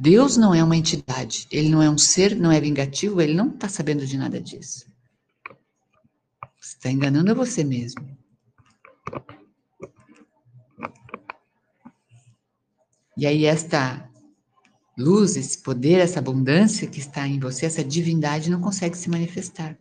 Deus 0.00 0.38
não 0.38 0.54
é 0.54 0.64
uma 0.64 0.78
entidade, 0.78 1.46
ele 1.50 1.68
não 1.68 1.82
é 1.82 1.90
um 1.90 1.98
ser, 1.98 2.34
não 2.34 2.50
é 2.50 2.58
vingativo, 2.58 3.20
ele 3.20 3.34
não 3.34 3.50
está 3.50 3.68
sabendo 3.68 4.06
de 4.06 4.16
nada 4.16 4.40
disso. 4.40 4.90
Você 6.58 6.76
está 6.76 6.90
enganando 6.90 7.30
a 7.30 7.34
você 7.34 7.62
mesmo. 7.62 8.18
E 13.14 13.26
aí, 13.26 13.44
esta 13.44 14.10
luz, 14.96 15.36
esse 15.36 15.58
poder, 15.58 15.98
essa 15.98 16.18
abundância 16.18 16.88
que 16.88 16.98
está 16.98 17.28
em 17.28 17.38
você, 17.38 17.66
essa 17.66 17.84
divindade 17.84 18.50
não 18.50 18.62
consegue 18.62 18.96
se 18.96 19.10
manifestar. 19.10 19.78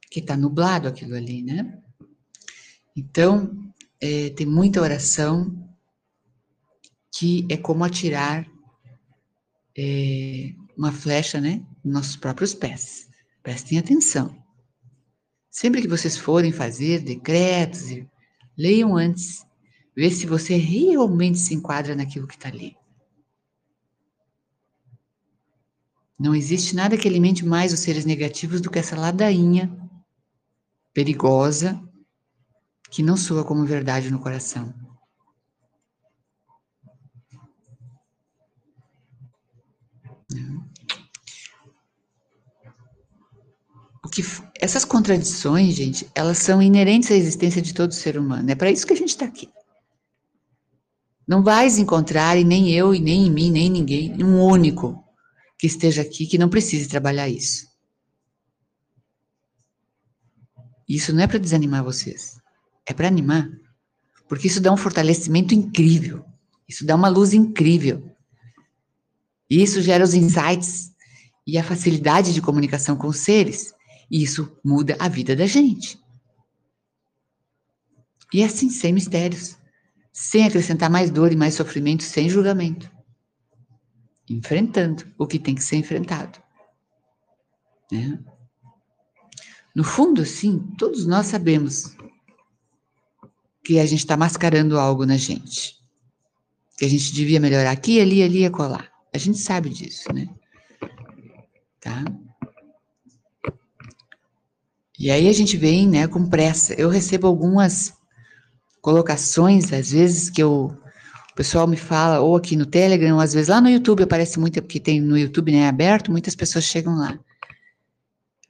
Porque 0.00 0.18
está 0.18 0.36
nublado 0.36 0.88
aquilo 0.88 1.14
ali, 1.14 1.42
né? 1.42 1.80
Então, 2.96 3.72
é, 4.00 4.30
tem 4.30 4.46
muita 4.46 4.82
oração 4.82 5.56
que 7.12 7.46
é 7.48 7.56
como 7.56 7.84
atirar 7.84 8.51
é, 9.76 10.54
uma 10.76 10.92
flecha, 10.92 11.40
né? 11.40 11.62
Nos 11.84 11.94
nossos 11.94 12.16
próprios 12.16 12.54
pés. 12.54 13.08
Prestem 13.42 13.78
atenção. 13.78 14.36
Sempre 15.50 15.82
que 15.82 15.88
vocês 15.88 16.16
forem 16.16 16.52
fazer 16.52 17.00
decretos, 17.00 17.82
leiam 18.56 18.96
antes. 18.96 19.46
Vê 19.94 20.10
se 20.10 20.26
você 20.26 20.56
realmente 20.56 21.38
se 21.38 21.54
enquadra 21.54 21.94
naquilo 21.94 22.26
que 22.26 22.34
está 22.34 22.48
ali. 22.48 22.76
Não 26.18 26.34
existe 26.34 26.74
nada 26.74 26.96
que 26.96 27.08
alimente 27.08 27.44
mais 27.44 27.72
os 27.72 27.80
seres 27.80 28.04
negativos 28.04 28.60
do 28.60 28.70
que 28.70 28.78
essa 28.78 28.96
ladainha 28.96 29.70
perigosa 30.94 31.82
que 32.90 33.02
não 33.02 33.16
soa 33.16 33.44
como 33.44 33.64
verdade 33.64 34.10
no 34.10 34.20
coração. 34.20 34.72
O 44.04 44.08
que, 44.08 44.22
essas 44.60 44.84
contradições, 44.84 45.74
gente, 45.74 46.08
elas 46.14 46.38
são 46.38 46.60
inerentes 46.60 47.10
à 47.10 47.14
existência 47.14 47.62
de 47.62 47.72
todo 47.72 47.94
ser 47.94 48.18
humano. 48.18 48.50
É 48.50 48.54
para 48.54 48.70
isso 48.70 48.86
que 48.86 48.92
a 48.92 48.96
gente 48.96 49.10
está 49.10 49.24
aqui. 49.24 49.48
Não 51.26 51.42
vais 51.42 51.78
encontrar, 51.78 52.36
e 52.36 52.44
nem 52.44 52.70
eu, 52.72 52.94
e 52.94 53.00
nem 53.00 53.26
em 53.26 53.30
mim, 53.30 53.50
nem 53.50 53.66
em 53.66 53.70
ninguém, 53.70 54.24
um 54.24 54.42
único 54.42 55.02
que 55.58 55.66
esteja 55.66 56.02
aqui 56.02 56.26
que 56.26 56.36
não 56.36 56.48
precise 56.48 56.88
trabalhar 56.88 57.28
isso. 57.28 57.70
Isso 60.88 61.12
não 61.12 61.22
é 61.22 61.26
para 61.26 61.38
desanimar 61.38 61.84
vocês, 61.84 62.36
é 62.84 62.92
para 62.92 63.06
animar. 63.06 63.48
Porque 64.28 64.48
isso 64.48 64.60
dá 64.60 64.72
um 64.72 64.76
fortalecimento 64.76 65.54
incrível. 65.54 66.24
Isso 66.68 66.84
dá 66.84 66.94
uma 66.94 67.08
luz 67.08 67.32
incrível. 67.32 68.11
E 69.52 69.62
isso 69.62 69.82
gera 69.82 70.02
os 70.02 70.14
insights 70.14 70.94
e 71.46 71.58
a 71.58 71.62
facilidade 71.62 72.32
de 72.32 72.40
comunicação 72.40 72.96
com 72.96 73.08
os 73.08 73.18
seres. 73.18 73.74
E 74.10 74.22
isso 74.22 74.50
muda 74.64 74.96
a 74.98 75.10
vida 75.10 75.36
da 75.36 75.44
gente. 75.44 76.02
E 78.32 78.40
é 78.40 78.46
assim, 78.46 78.70
sem 78.70 78.94
mistérios. 78.94 79.58
sem 80.10 80.46
acrescentar 80.46 80.88
mais 80.88 81.10
dor 81.10 81.32
e 81.32 81.36
mais 81.36 81.52
sofrimento, 81.52 82.02
sem 82.02 82.30
julgamento. 82.30 82.90
Enfrentando 84.26 85.06
o 85.18 85.26
que 85.26 85.38
tem 85.38 85.54
que 85.54 85.62
ser 85.62 85.76
enfrentado. 85.76 86.42
Né? 87.90 88.18
No 89.74 89.84
fundo, 89.84 90.24
sim, 90.24 90.60
todos 90.78 91.04
nós 91.04 91.26
sabemos 91.26 91.94
que 93.62 93.78
a 93.78 93.84
gente 93.84 94.00
está 94.00 94.16
mascarando 94.16 94.78
algo 94.78 95.04
na 95.04 95.18
gente. 95.18 95.76
Que 96.78 96.86
a 96.86 96.88
gente 96.88 97.12
devia 97.12 97.38
melhorar 97.38 97.72
aqui, 97.72 98.00
ali, 98.00 98.22
ali 98.22 98.46
e 98.46 98.50
colar. 98.50 98.91
A 99.14 99.18
gente 99.18 99.38
sabe 99.38 99.68
disso, 99.68 100.12
né? 100.12 100.28
Tá? 101.80 102.04
E 104.98 105.10
aí 105.10 105.28
a 105.28 105.32
gente 105.32 105.56
vem, 105.56 105.88
né, 105.88 106.06
com 106.06 106.28
pressa. 106.28 106.74
Eu 106.74 106.88
recebo 106.88 107.26
algumas 107.26 107.92
colocações, 108.80 109.72
às 109.72 109.90
vezes, 109.90 110.30
que 110.30 110.42
eu, 110.42 110.76
o 111.30 111.34
pessoal 111.34 111.66
me 111.66 111.76
fala, 111.76 112.20
ou 112.20 112.36
aqui 112.36 112.56
no 112.56 112.64
Telegram, 112.64 113.16
ou 113.16 113.20
às 113.20 113.34
vezes 113.34 113.48
lá 113.48 113.60
no 113.60 113.68
YouTube, 113.68 114.02
aparece 114.04 114.38
muito, 114.38 114.62
porque 114.62 114.80
tem 114.80 115.00
no 115.00 115.18
YouTube, 115.18 115.52
né, 115.52 115.68
aberto, 115.68 116.10
muitas 116.10 116.34
pessoas 116.34 116.64
chegam 116.64 116.94
lá. 116.94 117.18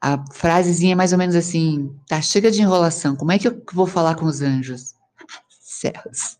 A 0.00 0.22
frasezinha 0.32 0.92
é 0.92 0.96
mais 0.96 1.12
ou 1.12 1.18
menos 1.18 1.34
assim, 1.34 1.94
tá, 2.06 2.20
chega 2.20 2.50
de 2.50 2.60
enrolação, 2.60 3.16
como 3.16 3.32
é 3.32 3.38
que 3.38 3.48
eu 3.48 3.62
vou 3.72 3.86
falar 3.86 4.14
com 4.14 4.26
os 4.26 4.42
anjos? 4.42 4.94
Céus. 5.58 6.38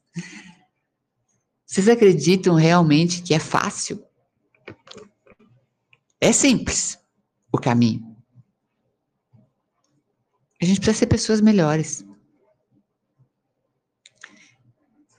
Vocês 1.67 1.89
acreditam 1.89 2.55
realmente 2.55 3.23
que 3.23 3.33
é 3.33 3.39
fácil? 3.39 4.05
É 6.23 6.31
simples 6.31 6.97
o 7.51 7.59
caminho. 7.59 8.01
A 10.63 10.65
gente 10.65 10.79
precisa 10.79 11.01
ser 11.01 11.07
pessoas 11.09 11.41
melhores. 11.41 12.07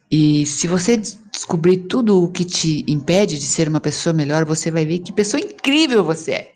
E 0.09 0.45
se 0.45 0.65
você 0.65 0.95
descobrir 0.95 1.87
tudo 1.89 2.23
o 2.23 2.31
que 2.31 2.45
te 2.45 2.85
impede 2.87 3.37
de 3.37 3.45
ser 3.45 3.67
uma 3.67 3.81
pessoa 3.81 4.13
melhor, 4.13 4.45
você 4.45 4.71
vai 4.71 4.85
ver 4.85 4.99
que 4.99 5.11
pessoa 5.11 5.41
incrível 5.41 6.05
você 6.05 6.31
é. 6.31 6.53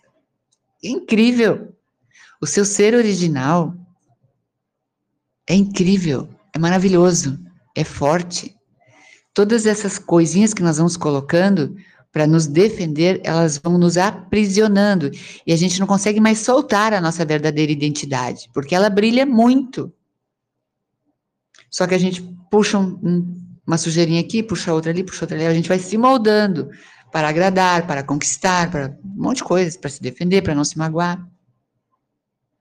Incrível. 0.82 1.76
O 2.42 2.48
seu 2.48 2.64
ser 2.64 2.96
original 2.96 3.76
é 5.46 5.56
incrível, 5.56 6.30
é 6.56 6.60
maravilhoso, 6.60 7.38
é 7.76 7.84
forte. 7.84 8.56
Todas 9.34 9.66
essas 9.66 10.00
coisinhas 10.00 10.54
que 10.54 10.64
nós 10.64 10.78
vamos 10.78 10.96
colocando 10.96 11.76
para 12.18 12.26
nos 12.26 12.48
defender, 12.48 13.22
elas 13.24 13.60
vão 13.60 13.78
nos 13.78 13.96
aprisionando 13.96 15.12
e 15.46 15.54
a 15.54 15.56
gente 15.56 15.80
não 15.80 15.86
consegue 15.86 16.20
mais 16.20 16.40
soltar 16.40 16.92
a 16.92 17.00
nossa 17.00 17.24
verdadeira 17.24 17.72
identidade, 17.72 18.50
porque 18.56 18.74
ela 18.74 18.90
brilha 18.90 19.24
muito. 19.24 19.94
Só 21.70 21.86
que 21.86 21.94
a 21.94 21.98
gente 22.00 22.24
puxa 22.50 22.80
um, 22.80 23.40
uma 23.68 23.78
sujeirinha 23.78 24.20
aqui, 24.20 24.42
puxa 24.42 24.74
outra 24.74 24.90
ali, 24.90 25.04
puxa 25.04 25.26
outra 25.26 25.38
ali, 25.38 25.46
a 25.46 25.54
gente 25.54 25.70
vai 25.70 25.78
se 25.78 25.96
moldando 25.96 26.72
para 27.12 27.30
agradar, 27.30 27.86
para 27.86 28.02
conquistar, 28.02 28.72
para 28.72 28.98
um 29.06 29.22
monte 29.22 29.38
de 29.38 29.44
coisas, 29.44 29.78
para 29.78 29.92
se 29.92 30.02
defender, 30.02 30.42
para 30.42 30.56
não 30.56 30.64
se 30.64 30.76
magoar. 30.76 31.24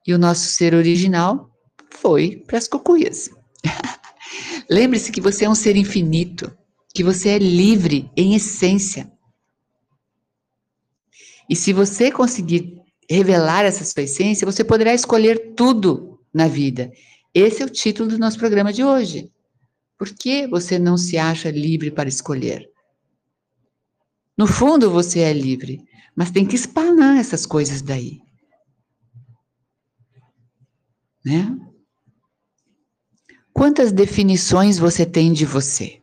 E 0.07 0.13
o 0.13 0.19
nosso 0.19 0.51
ser 0.51 0.75
original 0.75 1.51
foi 1.93 2.45
para 2.47 2.59
as 2.59 2.69
cucuias. 2.69 3.31
Lembre-se 4.69 5.11
que 5.11 5.21
você 5.23 5.47
é 5.47 5.49
um 5.49 5.55
ser 5.55 5.77
infinito, 5.77 6.55
que 6.95 7.03
você 7.03 7.31
é 7.31 7.39
livre 7.39 8.11
em 8.15 8.35
essência. 8.35 9.16
E 11.49 11.55
se 11.55 11.73
você 11.73 12.11
conseguir 12.11 12.81
revelar 13.09 13.65
essa 13.65 13.85
sua 13.85 14.03
essência, 14.03 14.45
você 14.45 14.65
poderá 14.65 14.93
escolher 14.93 15.55
tudo 15.55 16.21
na 16.33 16.49
vida. 16.49 16.91
Esse 17.33 17.63
é 17.63 17.67
o 17.67 17.71
título 17.71 18.09
do 18.09 18.19
nosso 18.19 18.39
programa 18.39 18.73
de 18.73 18.85
hoje. 18.85 19.31
Por 19.99 20.09
que 20.11 20.47
você 20.47 20.79
não 20.79 20.97
se 20.97 21.17
acha 21.17 21.51
livre 21.51 21.91
para 21.91 22.09
escolher? 22.09 22.69
No 24.37 24.47
fundo, 24.47 24.91
você 24.91 25.21
é 25.21 25.33
livre, 25.33 25.81
mas 26.15 26.31
tem 26.31 26.45
que 26.45 26.57
espanar 26.57 27.19
essas 27.19 27.47
coisas 27.47 27.81
daí. 27.81 28.21
Né? 31.25 31.59
Quantas 33.53 33.91
definições 33.91 34.79
você 34.79 35.07
tem 35.07 35.33
de 35.33 35.47
você? 35.47 36.03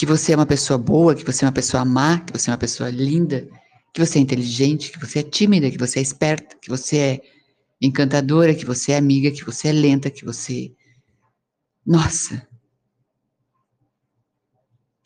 Que 0.00 0.06
você 0.06 0.32
é 0.32 0.36
uma 0.36 0.46
pessoa 0.46 0.78
boa, 0.78 1.14
que 1.14 1.22
você 1.22 1.44
é 1.44 1.46
uma 1.46 1.52
pessoa 1.52 1.84
má, 1.84 2.20
que 2.20 2.32
você 2.32 2.48
é 2.48 2.54
uma 2.54 2.58
pessoa 2.58 2.88
linda, 2.88 3.46
que 3.92 4.02
você 4.02 4.18
é 4.18 4.22
inteligente, 4.22 4.90
que 4.90 4.98
você 4.98 5.18
é 5.18 5.22
tímida, 5.22 5.70
que 5.70 5.76
você 5.76 5.98
é 5.98 6.02
esperta, 6.02 6.56
que 6.56 6.70
você 6.70 6.96
é 6.96 7.20
encantadora, 7.82 8.54
que 8.54 8.64
você 8.64 8.92
é 8.92 8.96
amiga, 8.96 9.30
que 9.30 9.44
você 9.44 9.68
é 9.68 9.72
lenta, 9.72 10.10
que 10.10 10.24
você. 10.24 10.74
Nossa! 11.84 12.48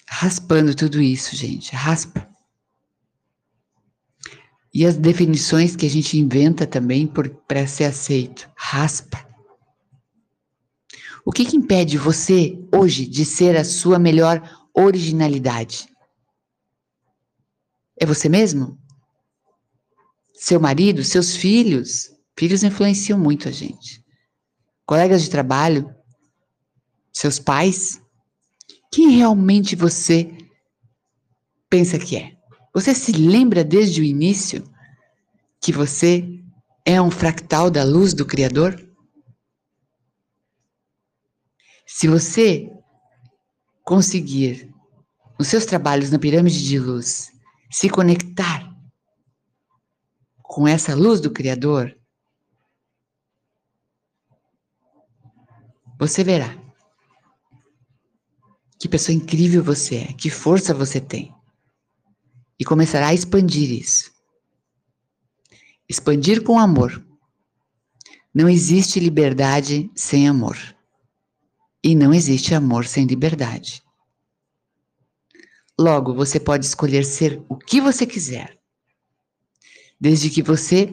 Raspando 0.09 0.77
tudo 0.77 1.03
isso, 1.03 1.35
gente, 1.35 1.75
raspa. 1.75 2.29
E 4.73 4.87
as 4.87 4.97
definições 4.97 5.75
que 5.75 5.87
a 5.87 5.91
gente 5.91 6.17
inventa 6.17 6.69
também 6.69 7.13
para 7.49 7.67
ser 7.67 7.87
aceito, 7.87 8.49
raspa. 8.57 9.27
O 11.25 11.33
que, 11.33 11.45
que 11.45 11.57
impede 11.57 11.99
você 11.99 12.57
hoje 12.73 13.05
de 13.07 13.25
ser 13.25 13.57
a 13.57 13.65
sua 13.65 13.99
melhor 13.99 14.64
originalidade? 14.75 15.89
É 17.97 18.05
você 18.05 18.29
mesmo? 18.29 18.79
Seu 20.35 20.61
marido, 20.61 21.05
seus 21.05 21.37
filhos, 21.37 22.15
Filhos 22.37 22.65
influenciam 22.65 23.19
muito 23.19 23.49
a 23.49 23.53
gente. 23.53 24.05
Colegas 24.85 25.23
de 25.23 25.31
trabalho, 25.31 25.95
seus 27.13 27.39
pais, 27.39 28.01
quem 28.93 29.11
realmente 29.11 29.77
você 29.77 30.37
pensa 31.71 31.99
que 31.99 32.17
é? 32.17 32.37
Você 32.75 32.95
se 32.95 33.13
lembra 33.13 33.63
desde 33.63 34.01
o 34.01 34.05
início 34.05 34.65
que 35.61 35.73
você 35.73 36.25
é 36.85 37.01
um 37.01 37.11
fractal 37.11 37.71
da 37.71 37.85
luz 37.85 38.13
do 38.13 38.27
Criador? 38.27 38.77
Se 41.87 42.09
você 42.09 42.69
conseguir, 43.85 44.75
nos 45.39 45.49
seus 45.49 45.65
trabalhos 45.65 46.11
na 46.11 46.19
pirâmide 46.19 46.65
de 46.65 46.79
luz, 46.79 47.31
se 47.71 47.89
conectar 47.89 48.69
com 50.43 50.67
essa 50.67 50.95
luz 50.95 51.21
do 51.21 51.31
Criador, 51.31 51.97
Você 55.99 56.25
verá 56.25 56.55
que 58.79 58.89
pessoa 58.89 59.15
incrível 59.15 59.63
você 59.63 59.97
é, 59.97 60.13
que 60.13 60.29
força 60.29 60.75
você 60.75 61.01
tem. 61.01 61.35
E 62.59 62.65
começará 62.65 63.09
a 63.09 63.15
expandir 63.15 63.71
isso. 63.71 64.13
Expandir 65.89 66.43
com 66.43 66.59
amor. 66.59 67.03
Não 68.35 68.49
existe 68.49 69.01
liberdade 69.01 69.91
sem 69.95 70.29
amor. 70.29 70.74
E 71.85 71.95
não 71.95 72.15
existe 72.15 72.55
amor 72.55 72.87
sem 72.87 73.05
liberdade. 73.05 73.83
Logo, 75.79 76.15
você 76.15 76.41
pode 76.41 76.65
escolher 76.65 77.05
ser 77.05 77.45
o 77.49 77.57
que 77.57 77.81
você 77.81 78.07
quiser, 78.07 78.59
desde 80.01 80.31
que 80.31 80.43
você 80.43 80.91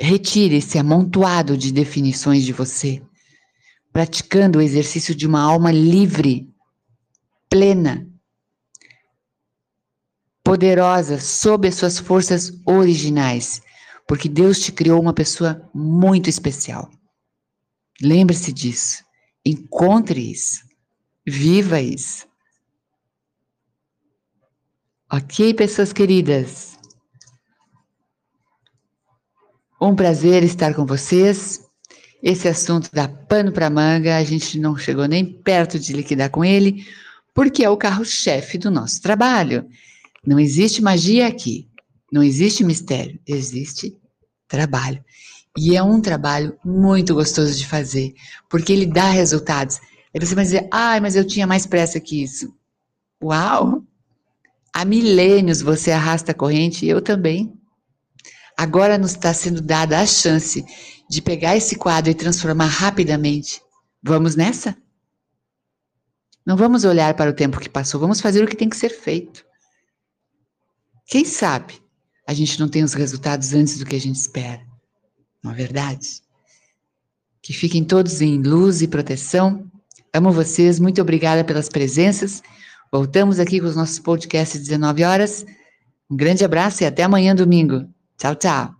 retire 0.00 0.56
esse 0.56 0.78
amontoado 0.78 1.56
de 1.56 1.72
definições 1.72 2.44
de 2.44 2.52
você 2.52 3.00
praticando 3.92 4.58
o 4.58 4.62
exercício 4.62 5.14
de 5.14 5.26
uma 5.26 5.40
alma 5.40 5.72
livre, 5.72 6.48
plena, 7.50 8.06
poderosa, 10.44 11.18
sob 11.18 11.66
as 11.66 11.74
suas 11.74 11.98
forças 11.98 12.52
originais, 12.64 13.60
porque 14.06 14.28
Deus 14.28 14.60
te 14.60 14.70
criou 14.70 15.00
uma 15.00 15.12
pessoa 15.12 15.68
muito 15.74 16.30
especial. 16.30 16.88
Lembre-se 18.00 18.52
disso. 18.52 19.04
Encontre 19.48 20.30
isso. 20.30 20.60
Viva 21.26 21.80
isso. 21.80 22.26
Ok, 25.10 25.54
pessoas 25.54 25.90
queridas? 25.90 26.76
Um 29.80 29.96
prazer 29.96 30.42
estar 30.42 30.74
com 30.74 30.84
vocês. 30.84 31.64
Esse 32.22 32.46
assunto 32.46 32.90
dá 32.92 33.08
pano 33.08 33.50
para 33.50 33.70
manga, 33.70 34.18
a 34.18 34.24
gente 34.24 34.58
não 34.58 34.76
chegou 34.76 35.06
nem 35.06 35.24
perto 35.24 35.78
de 35.78 35.94
liquidar 35.94 36.28
com 36.30 36.44
ele, 36.44 36.86
porque 37.32 37.64
é 37.64 37.70
o 37.70 37.76
carro-chefe 37.76 38.58
do 38.58 38.70
nosso 38.70 39.00
trabalho. 39.00 39.66
Não 40.26 40.38
existe 40.38 40.82
magia 40.82 41.26
aqui, 41.26 41.70
não 42.12 42.22
existe 42.22 42.62
mistério, 42.62 43.18
existe 43.26 43.96
trabalho. 44.46 45.02
E 45.60 45.76
é 45.76 45.82
um 45.82 46.00
trabalho 46.00 46.56
muito 46.64 47.16
gostoso 47.16 47.52
de 47.56 47.66
fazer, 47.66 48.14
porque 48.48 48.72
ele 48.72 48.86
dá 48.86 49.10
resultados. 49.10 49.80
Aí 50.14 50.24
você 50.24 50.32
vai 50.32 50.44
dizer, 50.44 50.68
ai, 50.72 51.00
mas 51.00 51.16
eu 51.16 51.26
tinha 51.26 51.48
mais 51.48 51.66
pressa 51.66 51.98
que 51.98 52.22
isso. 52.22 52.54
Uau! 53.20 53.82
Há 54.72 54.84
milênios 54.84 55.60
você 55.60 55.90
arrasta 55.90 56.30
a 56.30 56.34
corrente, 56.34 56.86
eu 56.86 57.02
também. 57.02 57.52
Agora 58.56 58.96
nos 58.96 59.10
está 59.10 59.34
sendo 59.34 59.60
dada 59.60 59.98
a 59.98 60.06
chance 60.06 60.64
de 61.10 61.20
pegar 61.20 61.56
esse 61.56 61.74
quadro 61.74 62.08
e 62.08 62.14
transformar 62.14 62.66
rapidamente. 62.66 63.60
Vamos 64.00 64.36
nessa? 64.36 64.76
Não 66.46 66.56
vamos 66.56 66.84
olhar 66.84 67.14
para 67.14 67.30
o 67.30 67.34
tempo 67.34 67.58
que 67.58 67.68
passou, 67.68 68.00
vamos 68.00 68.20
fazer 68.20 68.44
o 68.44 68.46
que 68.46 68.56
tem 68.56 68.68
que 68.68 68.76
ser 68.76 68.90
feito. 68.90 69.44
Quem 71.04 71.24
sabe 71.24 71.82
a 72.24 72.32
gente 72.32 72.60
não 72.60 72.68
tem 72.68 72.84
os 72.84 72.94
resultados 72.94 73.52
antes 73.54 73.76
do 73.76 73.84
que 73.84 73.96
a 73.96 74.00
gente 74.00 74.16
espera. 74.16 74.67
Não 75.42 75.52
é 75.52 75.54
verdade? 75.54 76.22
Que 77.40 77.52
fiquem 77.52 77.84
todos 77.84 78.20
em 78.20 78.42
luz 78.42 78.82
e 78.82 78.88
proteção. 78.88 79.70
Amo 80.12 80.32
vocês, 80.32 80.78
muito 80.78 81.00
obrigada 81.00 81.44
pelas 81.44 81.68
presenças. 81.68 82.42
Voltamos 82.90 83.38
aqui 83.38 83.60
com 83.60 83.66
os 83.66 83.76
nossos 83.76 83.98
podcasts 83.98 84.60
às 84.60 84.66
19 84.66 85.04
horas. 85.04 85.44
Um 86.10 86.16
grande 86.16 86.44
abraço 86.44 86.82
e 86.82 86.86
até 86.86 87.02
amanhã, 87.02 87.34
domingo. 87.34 87.86
Tchau, 88.16 88.34
tchau. 88.34 88.77